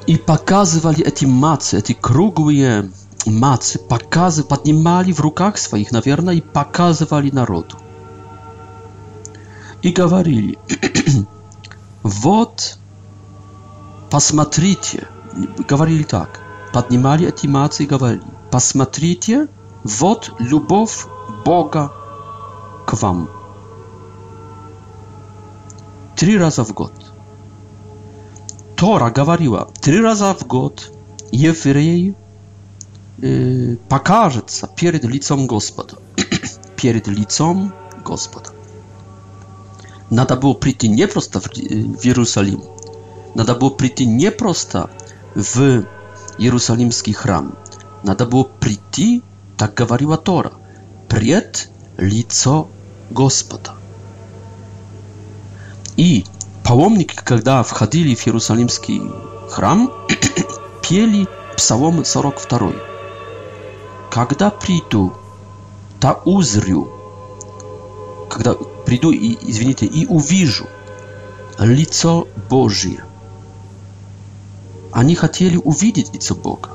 [0.08, 2.92] И показывали эти мацы, эти круглые
[3.26, 7.78] мацы, показы, поднимали в руках своих, наверное, и показывали народу.
[9.84, 10.58] И говорили,
[12.04, 12.78] вот,
[14.10, 15.08] посмотрите,
[15.68, 16.40] говорили так,
[16.74, 19.48] поднимали эти мацы и говорили, посмотрите,
[19.84, 21.06] вот любовь
[21.46, 21.92] Бога
[22.86, 23.30] к вам.
[26.16, 26.92] Три раза в год.
[28.82, 30.92] Тора говорила, три раза в год
[31.32, 32.16] еврей
[33.22, 36.00] э, покажется перед лицом Господа.
[36.78, 38.50] перед лицом Господа.
[40.10, 42.64] Надо было прийти не просто в, в Иерусалим,
[43.36, 44.90] надо было прийти не просто
[45.36, 45.86] в
[46.40, 47.56] Иерусалимский храм,
[48.02, 49.22] надо было прийти,
[49.58, 50.54] так говорила Тора,
[51.08, 52.68] пред лицо
[53.12, 53.76] Господа.
[55.98, 56.26] И
[56.64, 59.02] Паломники, когда входили в Иерусалимский
[59.50, 59.92] храм,
[60.88, 62.72] пели Псалом 42.
[64.12, 65.14] Когда приду,
[66.00, 66.90] то узрю,
[68.30, 68.54] когда
[68.86, 70.68] приду и, извините, и увижу
[71.58, 73.04] лицо Божие,
[74.92, 76.70] Они хотели увидеть лицо Бога,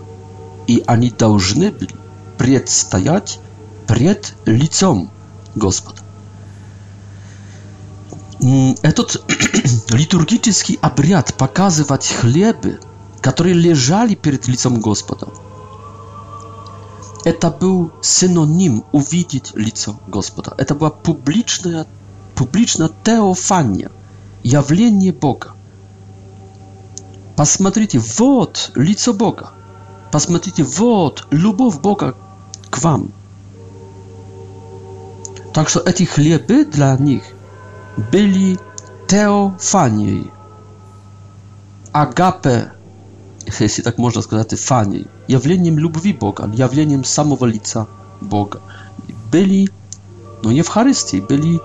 [0.66, 1.95] и они должны были
[2.39, 3.39] предстоять
[3.87, 5.11] пред лицом
[5.55, 6.03] Господа.
[8.41, 9.22] этот
[9.91, 12.80] литургический обряд показывать хлебы,
[13.20, 15.28] которые лежали перед лицом Господа,
[17.24, 20.55] это был синоним увидеть лицо Господа.
[20.59, 21.87] Это была публичная,
[22.37, 23.91] публичная теофания,
[24.45, 25.53] явление Бога.
[27.34, 29.51] Посмотрите, вот лицо Бога.
[30.12, 32.14] Посмотрите, вот любовь Бога
[32.70, 33.11] к вам.
[35.53, 37.24] Так что эти хлебы для них
[37.99, 38.57] byli
[39.07, 40.30] teofaniej.
[41.92, 42.70] Agape,
[43.61, 47.86] jeśli tak można сказати, faniej, jawleniem lubwi Boga, jawleniem samowolica
[48.22, 48.61] Boga.
[49.30, 49.68] Byli,
[50.42, 51.61] no nie w Charystii, byli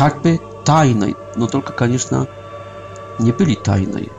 [0.00, 2.26] jakby tajnej, no tylko, конечно,
[3.20, 4.10] nie byli tajnej.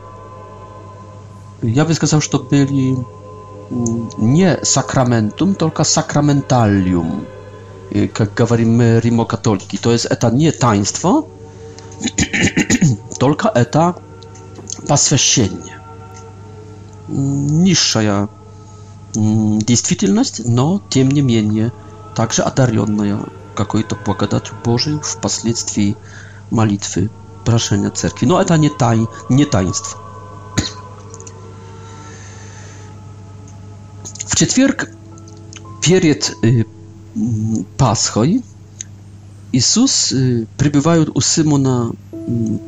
[1.62, 2.96] Ja bym сказал, że byli
[3.72, 7.24] mm, nie sakramentum, tylko sakramentalium,
[7.92, 9.78] jak mówimy мы katoliki.
[9.78, 11.22] To jest, это nie таинство,
[13.18, 13.96] Только это
[14.88, 15.78] посвящение.
[17.08, 18.28] Низшая
[19.14, 21.72] действительность, но тем не менее
[22.16, 23.20] также одаренная
[23.54, 25.96] какой-то благодатью Божией впоследствии
[26.50, 27.10] молитвы,
[27.44, 28.26] прошения церкви.
[28.26, 30.00] Но это не, тай, не таинство.
[34.26, 34.88] В четверг
[35.80, 36.34] перед
[37.78, 38.42] Пасхой
[39.52, 40.12] Иисус
[40.58, 41.92] пребывает у Симона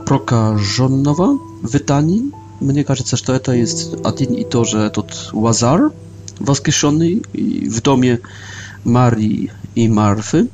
[0.04, 2.30] prokażonowa wydaní.
[2.60, 5.92] Мне кажется, что это есть один и тот же этот Лазар,
[6.40, 7.22] воскрешенный
[7.70, 8.18] в доме
[8.84, 10.48] Марии и Марфы.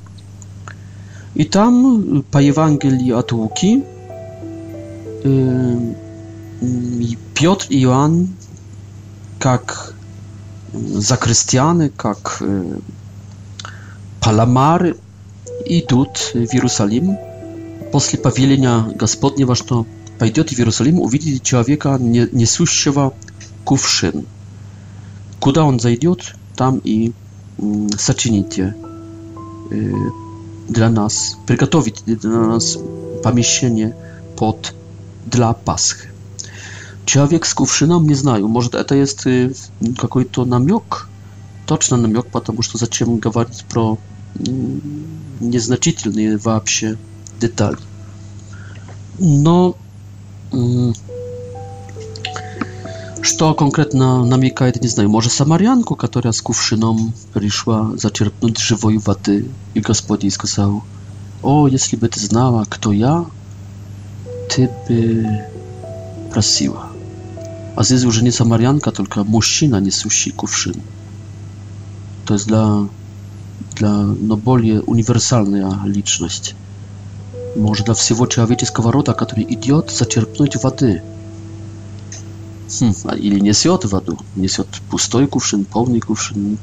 [1.36, 3.82] И там по Евангелию от Луки
[7.34, 8.28] Петр и Иоанн
[9.38, 9.94] как
[10.74, 12.42] закрестьяны, как
[14.20, 14.96] паламары
[15.66, 17.16] идут в Иерусалим
[17.92, 19.86] После повеления Господнего, что
[20.18, 23.12] пойдет в Иерусалим, увидите человека, несущего
[23.64, 24.24] кувшин.
[25.38, 27.12] Куда он зайдет, там и
[27.98, 28.74] сочините
[30.68, 32.78] для нас, приготовите для нас
[33.22, 33.94] помещение
[34.38, 34.74] под
[35.26, 36.06] dla Paschy.
[37.04, 39.24] Человек с кувшином, не знаю, может это есть
[39.98, 41.08] какой-то намек,
[41.66, 43.98] точно намек, потому что зачем говорить про
[45.40, 46.96] незначительные вообще
[47.42, 47.76] detali.
[49.20, 49.74] No,
[50.52, 50.92] mm,
[53.38, 54.00] co mm, konkretnie
[54.32, 60.80] namieka jeden nie Może Samarianko, która z kuwszyną przyszła zaczerpnąć żywej wody i gospodin сказал:
[61.42, 63.24] "O, jeśli by ty znała, kto ja,
[64.48, 64.98] ty by
[66.30, 66.92] prosiła."
[67.76, 70.76] A zjeść już nie Samarianka, tylko mężczyzna niesusi kuwszyn.
[72.24, 72.66] To jest dla
[73.78, 73.92] dla
[74.28, 76.44] no, bardziej uniwersalna liczność.
[77.56, 81.02] Może dla всего человеческого рода, который идет, зачерпнуть воды.
[82.80, 86.58] Хм, или несет воду, несет пустой кувшин, полный кувшин.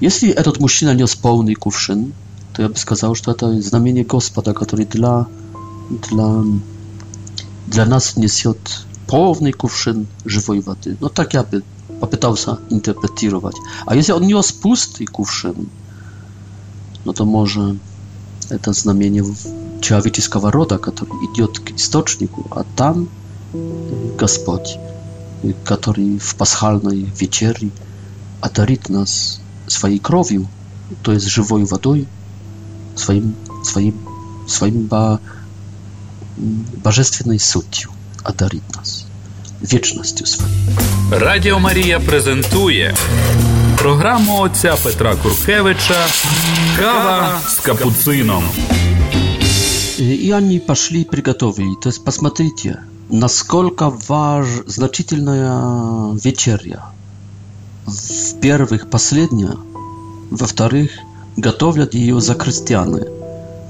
[0.00, 2.12] Если этот мужчина нес полный кувшин,
[2.52, 5.26] то я бы сказал, что это знамение Господа, который для,
[6.10, 6.42] для,
[7.68, 8.58] для нас несет
[9.06, 10.96] полный кувшин живой воды.
[11.00, 11.62] Ну так я бы
[12.00, 13.56] попытался интерпретировать.
[13.86, 15.68] А если он нес пустый кувшин,
[17.04, 17.74] no to może
[18.62, 19.22] to znamienie
[19.84, 23.08] человеческого рода, который идет к источнику, а там
[24.18, 24.78] Господь,
[25.64, 27.70] который в пасхальной вечере
[28.40, 30.48] одарит нас своей кровью,
[31.02, 32.06] то есть живой водой,
[32.96, 33.94] своим, своим,
[34.48, 35.20] своим бо,
[36.82, 37.90] божественной сутью
[38.24, 39.04] одарит нас,
[39.62, 40.48] wiecznością swoją.
[41.10, 42.94] Радіо Марія презентує
[43.78, 46.06] програму отця Петра Куркевича
[46.80, 48.44] Кава з капуцином.
[49.98, 52.80] И они пошли приготовили, то есть посмотрите,
[53.10, 56.86] насколько важ значительная вечеря.
[57.86, 59.54] В первых последняя,
[60.30, 60.90] во-вторых,
[61.36, 63.06] готовят ее за христианы,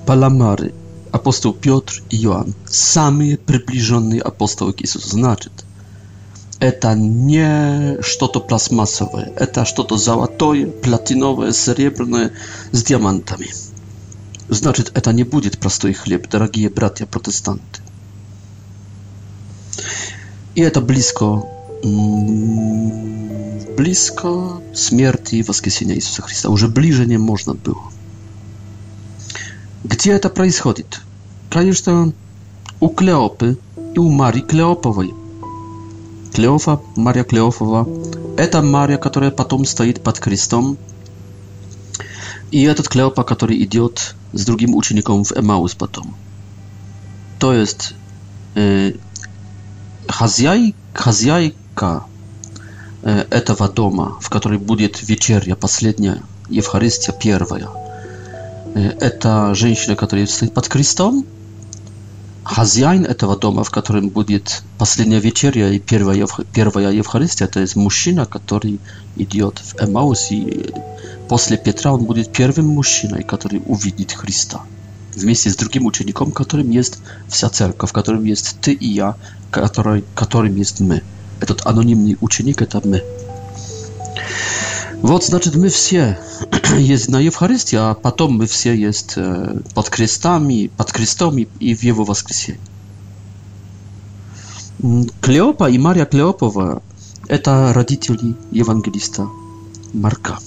[0.06, 0.72] паламары,
[1.12, 5.06] апостол Петр и Иоанн, самые приближенные апостолы к Иисусу.
[5.08, 5.52] Значит,
[6.58, 12.32] это не что-то пластмассовое, это что-то золотое, платиновое, серебряное
[12.72, 13.48] с диамантами.
[14.48, 17.80] Значит, это не будет простой хлеб, дорогие братья-протестанты.
[20.54, 21.42] И это близко,
[23.76, 26.50] близко смерти и воскресения Иисуса Христа.
[26.50, 27.80] Уже ближе не можно было.
[29.82, 31.00] Где это происходит?
[31.50, 32.12] Конечно,
[32.80, 33.58] у Клеопы
[33.94, 35.14] и у Марии Клеоповой.
[36.34, 37.88] Клеофа, Мария Клеофова–
[38.36, 40.76] это Мария, которая потом стоит под крестом–
[42.54, 46.14] и этот Клеопа, который идет с другим учеником в Эмаус потом.
[47.40, 47.94] То есть
[48.54, 48.92] э,
[50.06, 52.04] хозяй, хозяйка
[53.02, 57.68] э, этого дома, в которой будет вечеря последняя, Евхаристия первая,
[58.76, 61.26] э, это женщина, которая стоит под крестом,
[62.44, 68.26] хозяин этого дома, в котором будет последняя вечеря и первая, первая Евхаристия, то есть мужчина,
[68.26, 68.78] который
[69.16, 70.72] идет в Эмаус и
[71.28, 74.60] После Петра он будет первым мужчиной, который увидит Христа.
[75.14, 76.98] Вместе с другим учеником, которым есть
[77.28, 79.16] вся церковь, которым есть ты и я,
[79.50, 81.02] который, которым есть мы.
[81.40, 83.02] Этот анонимный ученик– это мы.
[85.02, 86.18] Вот, значит, мы все
[86.78, 91.82] есть на Евхаристии, а потом мы все есть э, под крестами, под крестом и в
[91.82, 92.60] его воскресенье.
[95.20, 96.82] Клеопа и Мария Клеопова–
[97.28, 99.28] это родители евангелиста
[99.92, 100.38] Марка.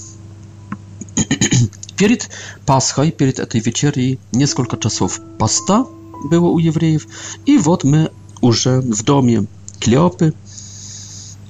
[1.97, 2.30] Перед
[2.68, 5.84] Пасхой, перед этой вечерей, несколько часов поста
[6.26, 7.07] было у евреев.
[7.47, 8.11] И вот мы
[8.41, 9.45] уже в доме
[9.80, 10.34] Клеопы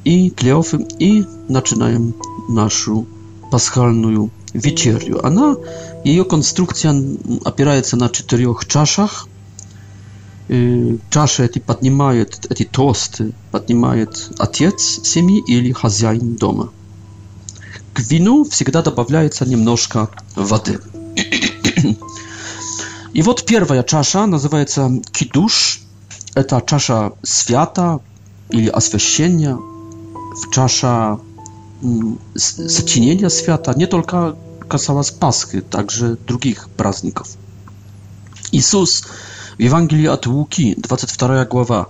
[0.05, 2.13] и Клеофы и начинаем
[2.47, 3.07] нашу
[3.51, 5.25] пасхальную вечерю.
[5.25, 5.55] Она,
[6.05, 6.93] ее конструкция
[7.43, 9.27] опирается на четырех чашах.
[11.09, 16.71] Чаши эти поднимает, эти тосты поднимает отец семьи или хозяин дома
[17.97, 20.79] к вину всегда добавляется немножко воды.
[23.13, 25.81] И вот первая чаша называется кидуш.
[26.35, 27.99] Это чаша свята
[28.51, 29.57] или освящения,
[30.53, 31.17] чаша
[32.37, 34.35] сочинения свята, не только
[34.69, 37.29] касалась Пасхи, также других праздников.
[38.51, 39.07] Иисус
[39.57, 41.87] в Евангелии от Луки, 22 глава.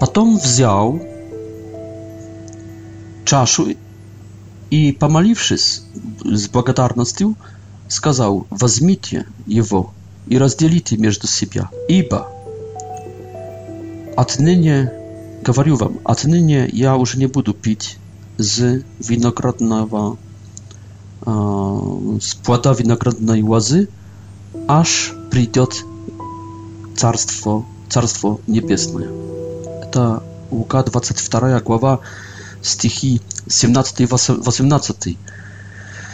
[0.00, 0.98] Потом взял
[3.26, 3.74] чашу
[4.74, 5.84] и, помолившись
[6.24, 7.36] с благодарностью,
[7.86, 9.92] сказал, «Возьмите его
[10.26, 12.26] и разделите между себя, ибо
[14.16, 14.92] отныне,
[15.44, 17.98] говорю вам, отныне я уже не буду пить
[18.38, 20.16] с виноградного,
[21.24, 23.88] э, с плода виноградной лозы,
[24.66, 25.84] аж придет
[26.96, 29.08] Царство, Царство Небесное».
[29.84, 30.20] Это
[30.50, 32.00] Лука 22 глава
[32.64, 35.16] стихи 17 и 18.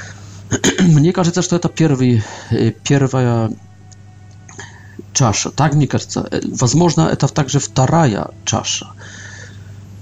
[0.82, 3.50] Мне кажется, что это первый, э, первая
[5.12, 5.50] чаша.
[5.50, 6.26] Так мне кажется.
[6.30, 8.88] Э, возможно, это также вторая чаша.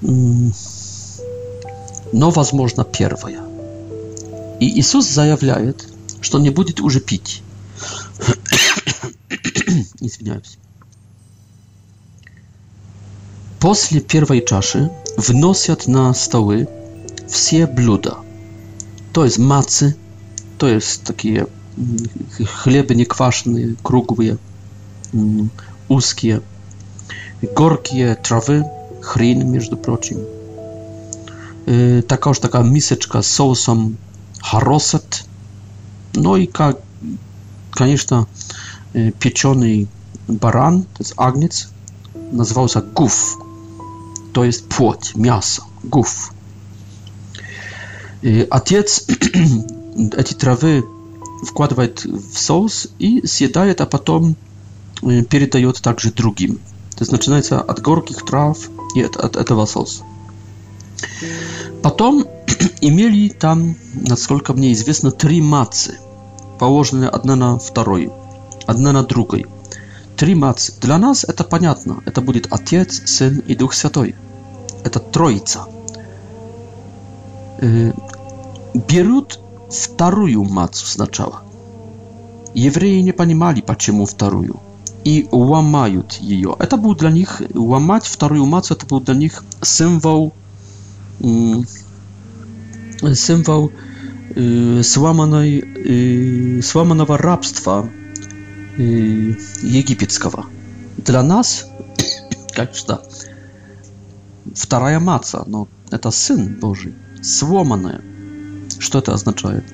[0.01, 0.53] Но,
[2.30, 3.42] возможно, первая.
[4.61, 5.86] И Иисус заявляет,
[6.22, 7.42] что не будет уже пить.
[10.01, 10.57] Извиняюсь.
[13.61, 14.88] После первой чаши
[15.19, 16.66] wnoszą na stoły
[17.29, 18.21] wszystkie bluda.
[19.12, 19.93] To jest macy,
[20.59, 21.99] to jest takie mm,
[22.47, 24.25] chleby niekwaszne, krugłe,
[25.14, 25.49] mm,
[25.89, 26.41] uskie,
[27.57, 28.64] gorkie trawy,
[29.01, 30.19] chryn, między prochim.
[31.69, 33.97] Y, taka już taka miseczka z sosem
[34.43, 35.25] haroset,
[36.14, 36.49] no i
[37.71, 38.23] koniecznie
[38.97, 39.87] y, pieczony
[40.29, 41.69] baran, to jest agniec,
[42.33, 43.37] nazwał się kuf.
[44.39, 46.30] то есть плоть, мясо, гуф.
[48.22, 50.84] И отец эти травы
[51.45, 54.36] вкладывает в соус и съедает, а потом
[55.03, 56.55] э, передает также другим.
[56.95, 58.59] То есть начинается от горких трав
[58.95, 60.05] и от, от этого соуса.
[61.82, 62.24] Потом
[62.80, 65.99] имели там, насколько мне известно, три мацы,
[66.61, 68.12] положенные одна на вторую,
[68.68, 69.47] одна на другой.
[70.16, 70.74] Три мацы.
[70.80, 72.03] Для нас это понятно.
[72.07, 74.14] Это будет Отец, Сын и Дух Святой.
[74.91, 75.66] Ta Trójca.
[77.62, 77.93] Y,
[78.89, 81.41] Bierut wtaruju mac znaczyła.
[82.55, 84.59] Jewreje nie pani panimali paciemu wtaruju
[85.05, 86.45] i łamajut jej.
[86.68, 90.30] To był dla nich, łamać wtaruju macu, to był dla nich symbol
[91.24, 91.62] mm,
[93.14, 93.68] symbol
[94.82, 95.62] słamanej,
[96.61, 97.86] y, słamanego y, rabstwa
[99.62, 100.43] египетского.
[100.99, 101.66] Для нас,
[102.57, 102.99] конечно,
[104.55, 108.01] вторая маца, но это Сын Божий, сломанная.
[108.78, 109.64] Что это означает?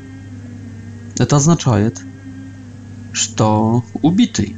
[1.18, 2.00] Это означает,
[3.12, 4.56] что убитый.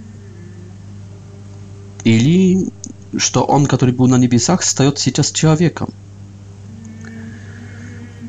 [2.05, 2.69] Или
[3.17, 5.89] что он, который был на небесах, стает сейчас человеком.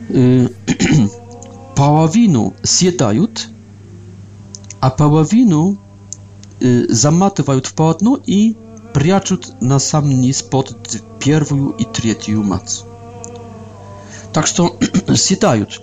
[0.10, 0.48] Э,
[1.76, 3.50] половину съедают,
[4.80, 5.78] а половину
[6.60, 8.56] э, заматывают в полотно и
[8.94, 12.86] прячут на сам низ под первую и третью мать.
[14.32, 14.78] Так что
[15.14, 15.82] считают,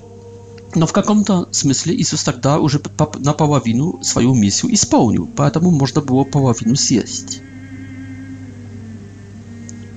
[0.74, 2.80] но в каком-то смысле Иисус тогда уже
[3.18, 7.42] наполовину свою миссию исполнил, поэтому можно было половину съесть.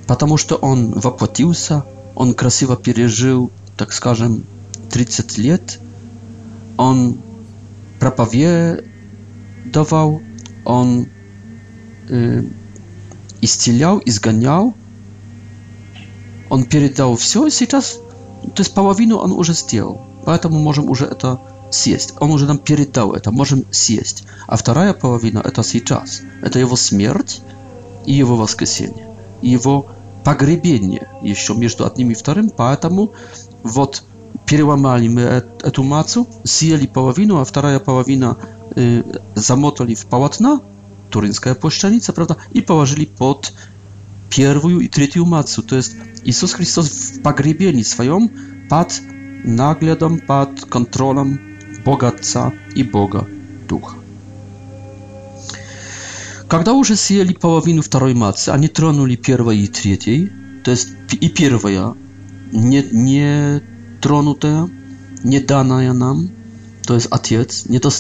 [0.06, 4.44] Потому что он воплотился, он красиво пережил, так скажем,
[4.92, 5.80] 30 лет,
[6.76, 7.20] он
[8.02, 10.22] проповедовал,
[10.66, 11.08] он
[12.10, 12.44] э,
[13.40, 14.74] исцелял, изгонял,
[16.50, 17.94] он передал все, и сейчас,
[18.44, 21.40] то есть половину он уже сделал, поэтому можем уже это
[21.70, 22.14] съесть.
[22.20, 24.24] Он уже нам передал это, можем съесть.
[24.48, 26.22] А вторая половина это сейчас.
[26.42, 27.42] Это его смерть
[28.06, 29.08] и его воскресение,
[29.42, 29.88] и его
[30.24, 33.12] погребение еще между одним и вторым, поэтому
[33.64, 34.04] вот
[34.46, 35.22] переломали мы
[35.64, 38.38] эту мацу, съели половину, а вторая половина
[38.76, 39.04] э,
[39.36, 40.62] замотали в полотна,
[41.10, 43.54] туринская плащаница, правда, и положили под
[44.30, 45.62] pierwszą i trzecią macu.
[45.62, 48.30] To jest Jezus Chrystus w pogrzebieniu swoim
[48.70, 49.02] pod
[49.44, 51.38] naglądem, pod kontrolą
[51.86, 53.24] Boga Ojca i Boga
[53.68, 53.96] Ducha.
[56.52, 60.30] Kiedy już zjeli połowinę drugiej macy, a nie tronuli pierwszej i trzeciej,
[60.64, 60.90] to jest
[61.22, 61.94] i pierwsza,
[62.54, 63.60] nie, nie
[64.02, 64.68] tronuta,
[65.26, 66.28] nie dana nam,
[66.88, 67.52] to jest ojciec,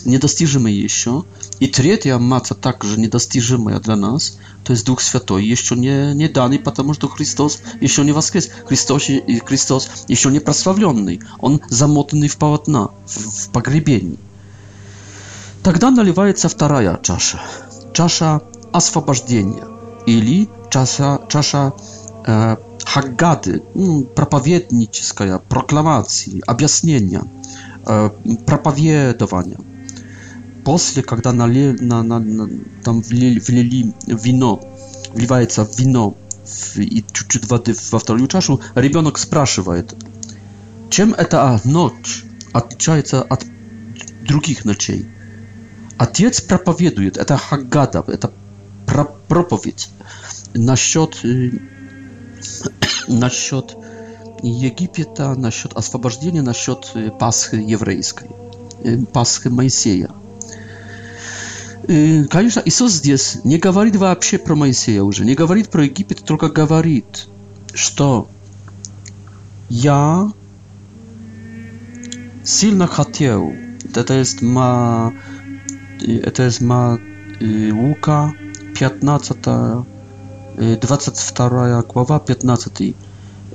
[0.06, 1.22] niedostiżymy jeszcze.
[1.60, 6.56] I trzecia matka także niedostiżymy dla nas, to jest Duch Święty, jeszcze nie, nie dany,
[6.60, 8.50] ponieważ to Chrystus jeszcze nie woskres.
[8.72, 8.92] jest,
[9.48, 11.18] Chrystus jeszcze nie prosławiony.
[11.40, 14.18] On zamotany w pałatna, w, w pogrzebieniu.
[15.64, 17.40] Тогда наливается вторая чаша,
[17.94, 18.40] чаша
[18.72, 19.68] освобождения
[20.06, 21.74] или чаша, чаша
[22.26, 23.62] э, хагады,
[24.16, 27.22] проповедническая, прокламации, объяснения–
[28.46, 29.58] проповедования.
[30.66, 32.50] После, когда нали, на, на, на,
[32.84, 34.62] там влили, влили вино,
[35.14, 39.96] вливается вино в, и чуть-чуть воды во вторую чашу, ребенок спрашивает,
[40.90, 43.46] чем эта ночь отличается от
[44.28, 45.08] других ночей?
[45.98, 48.34] Отец проповедует, это хаггада, это
[49.28, 49.90] проповедь
[50.54, 51.18] насчет,
[53.08, 53.76] насчет
[54.42, 58.30] Египета, насчет освобождения, насчет э, Пасхи еврейской,
[58.84, 60.10] э, Пасхи Моисея.
[61.88, 66.50] Э, конечно, Иисус здесь не говорит вообще про Моисея уже, не говорит про Египет, только
[66.50, 67.28] говорит,
[67.74, 68.28] что
[69.70, 70.32] я
[72.44, 73.54] сильно хотел,
[73.96, 75.14] это есть ма,
[76.00, 77.00] это есть ма,
[77.42, 78.34] Лука,
[78.80, 79.38] 15,
[80.80, 82.96] 22 глава, 15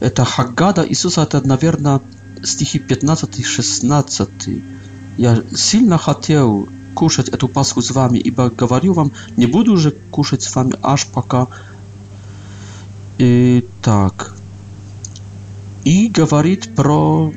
[0.02, 2.00] Это Хаггада Иисуса, это, наверное,
[2.42, 4.60] стихи 15-16.
[5.16, 10.42] «Я сильно хотел кушать эту Пасху с вами, ибо говорю вам, не буду же кушать
[10.42, 11.46] с вами, аж пока...»
[13.18, 14.34] И так...
[15.84, 17.32] И говорит про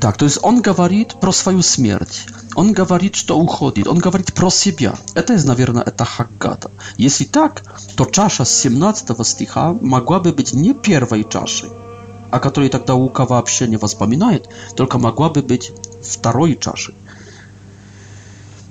[0.00, 2.26] Так, то есть он говорит про свою смерть.
[2.54, 3.86] Он говорит, что уходит.
[3.88, 4.94] Он говорит про себя.
[5.14, 6.70] Это, наверное, это Хаггата.
[6.98, 7.62] Если так,
[7.96, 11.70] то чаша с 17 стиха могла бы быть не первой чашей,
[12.30, 15.72] о которой тогда Лука вообще не воспоминает, только могла бы быть
[16.02, 16.94] второй чашей.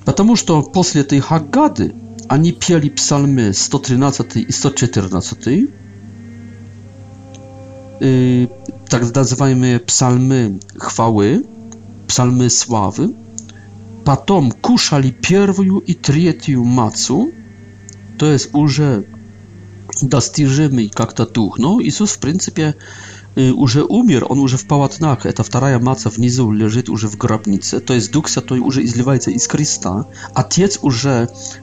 [0.06, 1.94] Потому что после этой Хаггады
[2.30, 5.70] они пели псалмы 113 и 114,
[8.92, 11.44] tak nazywajmy psalmy chwały,
[12.08, 13.10] psalmy sławy,
[14.04, 17.18] potem kuszali pierwszą i trzecią macu,
[18.18, 18.82] to jest już
[20.04, 21.56] dostarzymy jak to duch.
[21.60, 22.74] No, Jezus w pryncypie
[23.36, 27.16] już y, umier, on już w pałatnach, ta druga maca w nizu leży już w
[27.16, 31.08] grobnicy, to jest duch to już izlewa się z Chrysta, a Tiec już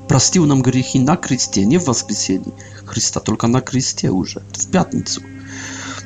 [0.06, 2.52] prostił nam grzechy na Chrystie, nie w Wasbysieni
[2.86, 5.20] Chrysta, tylko na Chrystie już, w piatnicu.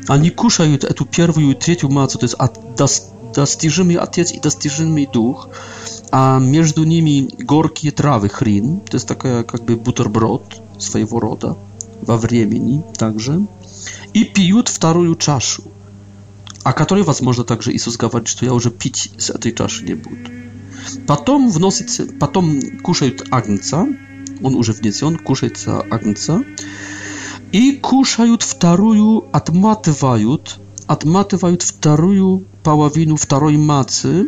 [0.08, 5.06] Они кушают эту первую и третью мацу, то есть от, дос, достижимый отец и достижимый
[5.12, 5.48] дух,
[6.10, 10.42] а между ними горькие травы хрин, то есть такая как бы бутерброд
[10.78, 11.56] своего рода
[12.02, 13.46] во времени также,
[14.12, 15.62] и пьют вторую чашу,
[16.64, 20.30] о которой, возможно, также Иисус говорит, что я уже пить с этой чаши не буду.
[21.06, 23.86] Потом вносится, потом кушают агнца,
[24.42, 26.42] он уже внесен, кушается агнца,
[27.52, 34.26] и кушают вторую, отматывают, отматывают вторую половину второй мацы,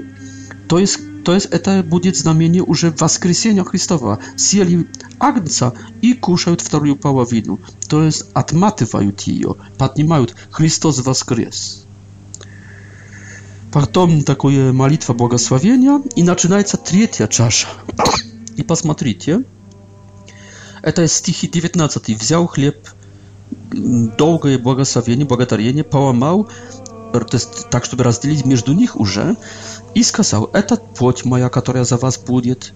[0.68, 4.18] то есть to jest, to будет znamienie уже воскресения Христова.
[4.36, 4.86] Съели
[5.18, 5.72] агнца
[6.02, 7.60] и кушают вторую половину.
[7.88, 11.84] То есть отматывают ее, поднимают Христос воскрес.
[13.72, 17.68] Потом такая молитва благословения и начинается третья чаша.
[18.56, 19.44] И посмотрите,
[20.82, 22.20] это стихи 19.
[22.20, 22.76] Взял хлеб,
[23.74, 26.48] долгое благословение, благодарение поломал,
[27.12, 29.36] то есть так, чтобы разделить между них уже,
[29.94, 32.72] и сказал, это плоть моя, которая за вас будет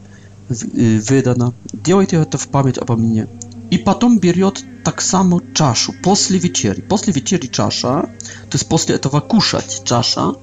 [0.48, 1.52] wydana.
[1.72, 3.26] Делайте это в память обо мне.
[3.70, 6.80] И потом берет так само чашу после вечери.
[6.80, 8.02] После вечери чаша,
[8.48, 10.34] то есть после этого кушать чаша.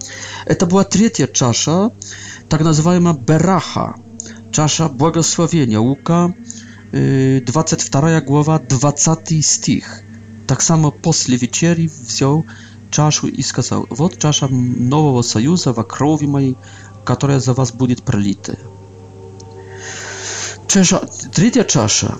[0.46, 1.92] Это была третья чаша,
[2.50, 3.96] так называемая бераха,
[4.52, 5.80] чаша благословения.
[5.80, 6.36] Łuka,
[7.46, 10.02] 22 глава, 20 стих.
[10.48, 12.46] Так само после вечери взял
[12.92, 16.56] чашу и сказал, «Вот чаша нового союза во крови моей,
[17.04, 18.58] которая за вас будет пролита.
[20.68, 22.18] Чаша, третья чаша,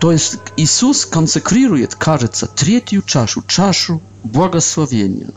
[0.00, 5.30] то есть Иисус консекрирует, кажется, третью чашу, чашу благословения.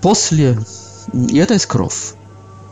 [0.00, 0.58] После
[1.28, 2.14] и это из кров.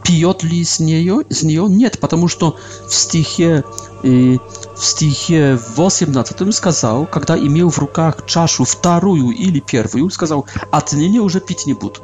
[0.05, 1.23] Пьет ли с нее?
[1.29, 2.57] С нее нет, потому что
[2.89, 3.63] в стихе
[4.05, 4.37] э,
[4.79, 11.41] В стихе 18 сказал, когда имел в руках чашу вторую или первую, сказал, отныне уже
[11.41, 12.01] пить не буду.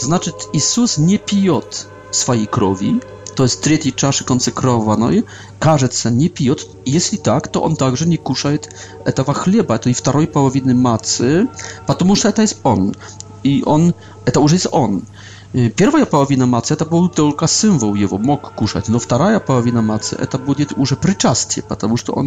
[0.00, 3.02] Значит, Иисус не пьет своей крови,
[3.36, 5.26] то есть третьей чаши консекрованной,
[5.58, 6.66] кажется, не пьет.
[6.86, 8.72] Если так, то он также не кушает
[9.04, 11.46] этого хлеба, этой второй половины мацы,
[11.86, 12.94] потому что это есть он.
[13.42, 13.94] И он,
[14.24, 15.02] это уже есть он.
[15.76, 20.38] Pierwsza половина маца to był tylko symbol, jego mógł кушать, No, druga половина маца to
[20.38, 22.26] będzie już причастие, ponieważ что on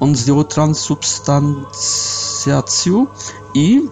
[0.00, 3.06] он сделал трансубстанциацию
[3.54, 3.88] и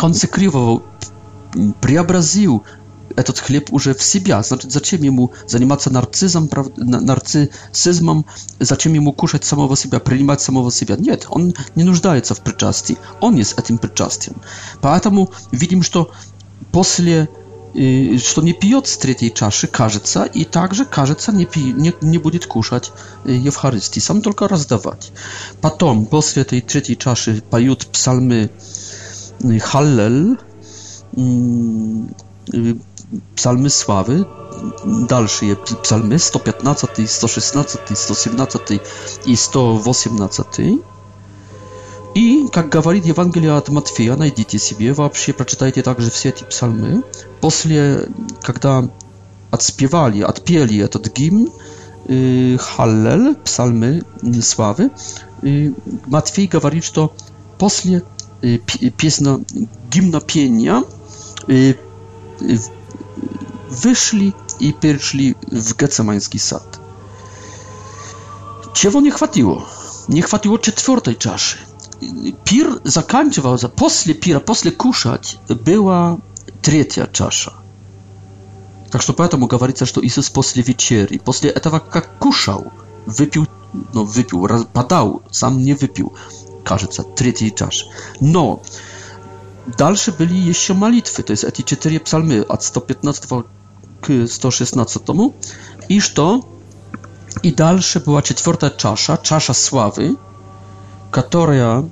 [0.00, 0.80] консекрировал,
[1.82, 2.60] преобразил
[3.16, 4.42] этот хлеб уже в себя.
[4.42, 6.48] Значит, зачем ему заниматься нарцизмом?
[6.48, 6.66] прав...
[6.78, 8.24] нарциссизмом,
[8.60, 10.96] зачем ему кушать самого себя, принимать самого себя?
[10.96, 14.36] Нет, он не нуждается в причастии, он есть этим причастием.
[14.80, 16.10] Поэтому видим, что
[16.72, 17.28] после
[18.18, 22.46] что не пьет с третьей чаши, кажется, и также, кажется, не, пи, не, не будет
[22.46, 22.90] кушать
[23.24, 25.12] Евхаристии, сам только раздавать.
[25.60, 28.50] Потом, после этой третьей чаши, поют псалмы
[29.62, 30.38] Халлель,
[33.42, 34.24] psalmy sławy,
[35.10, 38.60] dalsze psalmy 115, 116, 117
[39.26, 40.78] i 118.
[42.16, 47.02] И, как говорит Евангелие от Матфея, найдите себе, вообще прочитайте также все эти псалмы.
[47.42, 48.08] После,
[48.42, 48.88] когда
[49.50, 51.50] отспевали, отпели этот гимн,
[52.06, 54.00] Hallel, psalmy
[54.42, 54.90] sławy,
[56.06, 57.08] Matwiej mówi, że
[57.58, 58.00] после
[58.96, 59.38] песня
[59.90, 60.82] гимнопения
[63.70, 66.80] wyszli i перешли w Gecemański sad.
[68.72, 69.66] Czego nie chwatiło?
[70.08, 71.58] Nie chwatiło czwartej czaszy.
[72.44, 76.18] Pir zakанчивал, после пира, после кушать, была
[76.62, 77.52] третья чаша.
[78.90, 82.70] Так что поэтому говорится, что Иисус после вечери, после этого, как кушал,
[83.06, 83.46] выпил,
[83.94, 86.12] ну, выпил, подал, сам не выпил,
[86.64, 87.86] кажется, третий чаш.
[88.20, 88.62] Но
[89.78, 93.44] дальше были еще молитвы, то есть эти четыре псалмы от 115
[94.02, 95.02] к 116,
[95.88, 96.46] и что?
[97.42, 100.16] И дальше была четвертая чаша, чаша славы,
[101.18, 101.84] которая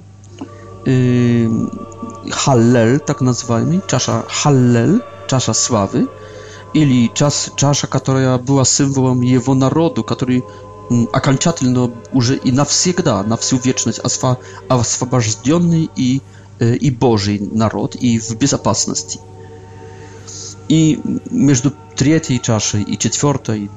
[0.88, 1.48] y,
[2.44, 6.06] Hallel, tak nazywajmy, czasza Hallel, czasza sławy,
[6.74, 10.42] или czas, czasza, która była symbolem jego narodu, który
[11.12, 14.00] окончательно уже и навсегда, на всю вечность
[14.68, 16.20] освобожденный и,
[16.60, 19.18] и Божий народ, и в безопасности.
[20.68, 21.00] И
[21.30, 23.70] между третьей чашей и четвертой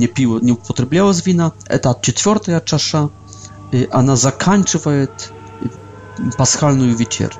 [0.00, 1.52] не, пиво, не употреблялось вина.
[1.68, 3.08] Это четвертая чаша–
[3.90, 5.32] она заканчивает
[6.36, 7.36] пасхальную вечерю.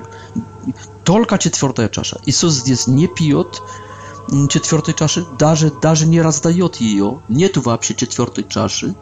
[1.03, 2.19] Только четвертая чаша.
[2.25, 3.61] Иисус здесь не пьет
[4.49, 7.19] четвертой чаши, даже, даже не раздает ее.
[7.29, 8.93] Нету вообще четвертой чаши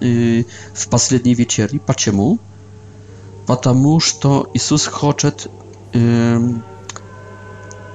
[0.00, 1.80] в последней вечере.
[1.80, 2.38] Почему?
[3.46, 5.46] Потому что Иисус хочет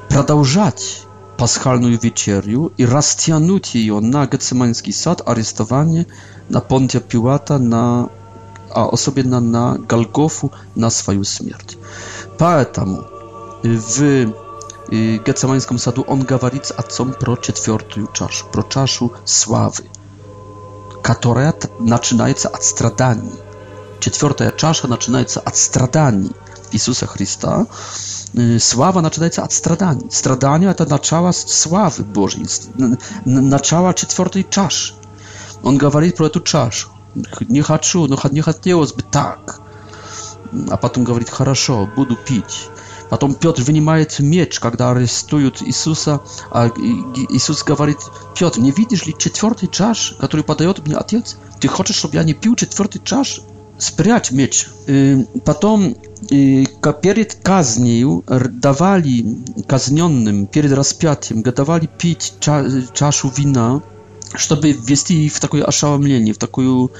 [0.09, 1.01] продолжать
[1.37, 6.07] пасхальную вечерю и растянуть ее на Гецеманский сад, арестование,
[6.49, 8.09] на Понтия Пилата, на
[8.75, 11.77] a osobiedna na Galgofu na swoją śmierć.
[12.37, 13.03] Поэтому
[13.63, 14.25] w
[15.25, 19.83] Gecemańskim Sadu on говорит o отцом про четвертую чашу, про чашу sławy,
[21.03, 23.31] która начинается ad страданий.
[23.99, 26.31] Четвертая чаша начинается от страданий
[26.71, 27.65] Иисуса Христа.
[28.59, 30.01] Sława zaczyna ad stradani.
[30.09, 30.73] stradania.
[30.73, 32.45] to начало sławy Bożej,
[33.25, 34.95] начало czwartej czasz.
[35.63, 36.89] On mówi про эту чашу
[37.47, 39.61] не хочу, но не хотелось бы так.
[40.69, 42.67] А потом говорит, хорошо, буду пить.
[43.09, 46.21] Потом Петр вынимает меч, когда арестуют Иисуса.
[46.51, 47.97] А Иисус говорит,
[48.37, 51.37] Петр, не видишь ли четвертый чаш, который подает мне отец?
[51.59, 53.41] Ты хочешь, чтобы я не пил четвертый чаш?
[53.77, 54.67] Спрячь меч.
[55.43, 55.95] Потом
[56.29, 59.25] перед казнью давали
[59.67, 63.81] казненным, перед распятием, давали пить чашу вина
[64.39, 66.91] чтобы ввести их в такое ошеломление, в такую,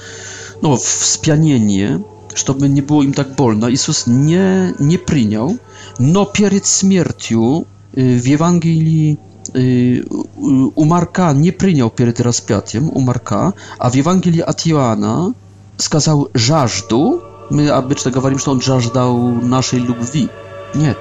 [0.60, 3.70] ну, вспьянение, чтобы не было им так больно.
[3.72, 5.58] Иисус не, не принял,
[5.98, 9.18] но перед смертью в Евангелии
[9.54, 15.30] у Marka nie przyjął przed rozpiatiem, u Marka, a w Ewangelii od Joana
[15.78, 17.20] skazał żażdu.
[17.50, 20.28] My obычно говорим, że on żażdał naszej любви.
[20.74, 20.94] Nie,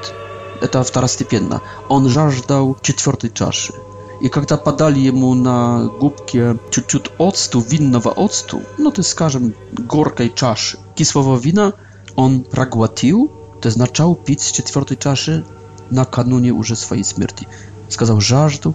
[0.72, 1.60] to wtarastypienna.
[1.90, 3.74] On żażdał czwartej czaszy.
[4.22, 10.78] И когда подали ему на губке чуть-чуть оцту, винного оцту, ну, ты скажем, горкой чаши,
[10.96, 11.74] кислого вина,
[12.16, 13.30] он проглотил,
[13.62, 15.44] то есть начал пить с четвертой чаши
[15.90, 17.48] накануне уже своей смерти.
[17.90, 18.74] Сказал жажду,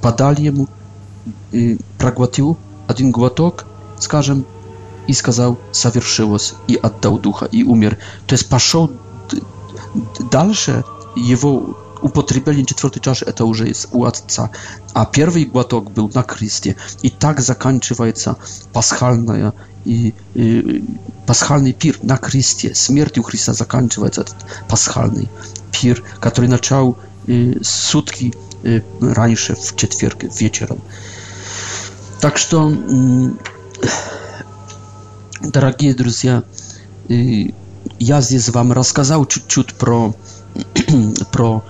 [0.00, 0.68] подали ему,
[1.52, 3.64] и проглотил один глоток,
[3.98, 4.46] скажем,
[5.06, 7.98] и сказал «совершилось», и отдал духа, и умер.
[8.26, 8.90] То есть пошел
[10.30, 10.84] дальше
[11.16, 14.48] его upotrzebienie czwartej czaszy to już jest łatca,
[14.94, 16.74] a pierwszy głotok był na Chrystie.
[17.02, 18.34] I tak zakończywa się
[18.72, 19.52] paschalna e,
[19.86, 20.62] i, i e,
[21.26, 22.74] paschalny pir na Chrystie.
[22.74, 24.34] Śmierć Chrysta zakończywa się ten
[24.68, 25.26] paschalny
[25.72, 26.86] pir, który zaczął
[27.28, 28.32] y, e, sutki
[28.66, 28.82] y,
[29.60, 30.78] w czwartek wieczorem.
[32.20, 33.36] Tak że mm,
[35.42, 36.42] drodzy друзья,
[38.00, 40.12] ja z wam rozkazał czuć pro
[41.32, 41.60] pro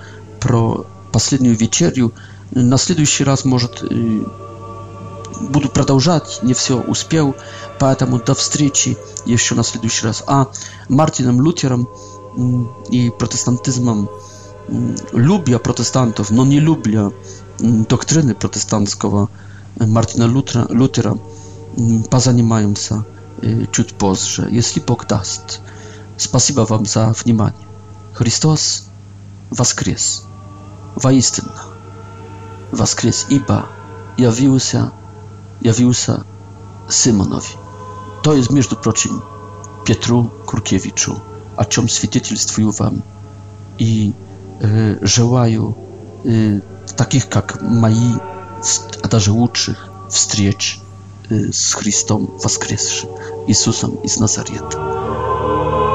[0.45, 2.13] про последнюю вечерю.
[2.51, 3.83] На следующий раз, может,
[5.41, 7.35] буду продолжать, не все успел,
[7.81, 10.23] поэтому до встречи еще на следующий раз.
[10.27, 10.49] А
[10.91, 11.89] Мартином Лютером
[12.93, 14.11] и протестантизмом,
[15.15, 17.11] любя протестантов, но не любя
[17.59, 19.31] доктрины протестантского
[19.81, 21.17] Мартина Лютера, Лютера
[22.11, 23.07] позанимаемся
[23.73, 25.61] чуть позже, если Бог даст.
[26.19, 27.67] Спасибо вам за внимание.
[28.13, 28.85] Христос
[29.51, 30.25] воскрес!
[30.97, 31.51] воистину,
[32.71, 33.67] воскрес, ибо
[34.17, 34.93] явился,
[35.61, 36.25] явился
[36.89, 37.57] Симонови.
[38.23, 39.23] To jest, между прочим,
[39.87, 41.19] Pietru Kurkiewiczu,
[41.57, 43.03] о чем свидетельствую вам
[43.79, 44.13] и
[44.61, 45.77] э, желаю
[46.25, 46.61] э,
[46.97, 48.15] таких, как мои,
[49.03, 50.81] а даже лучших встреч
[51.29, 53.11] э, с Христом воскресшим,
[53.47, 55.94] Иисусом из Назарета.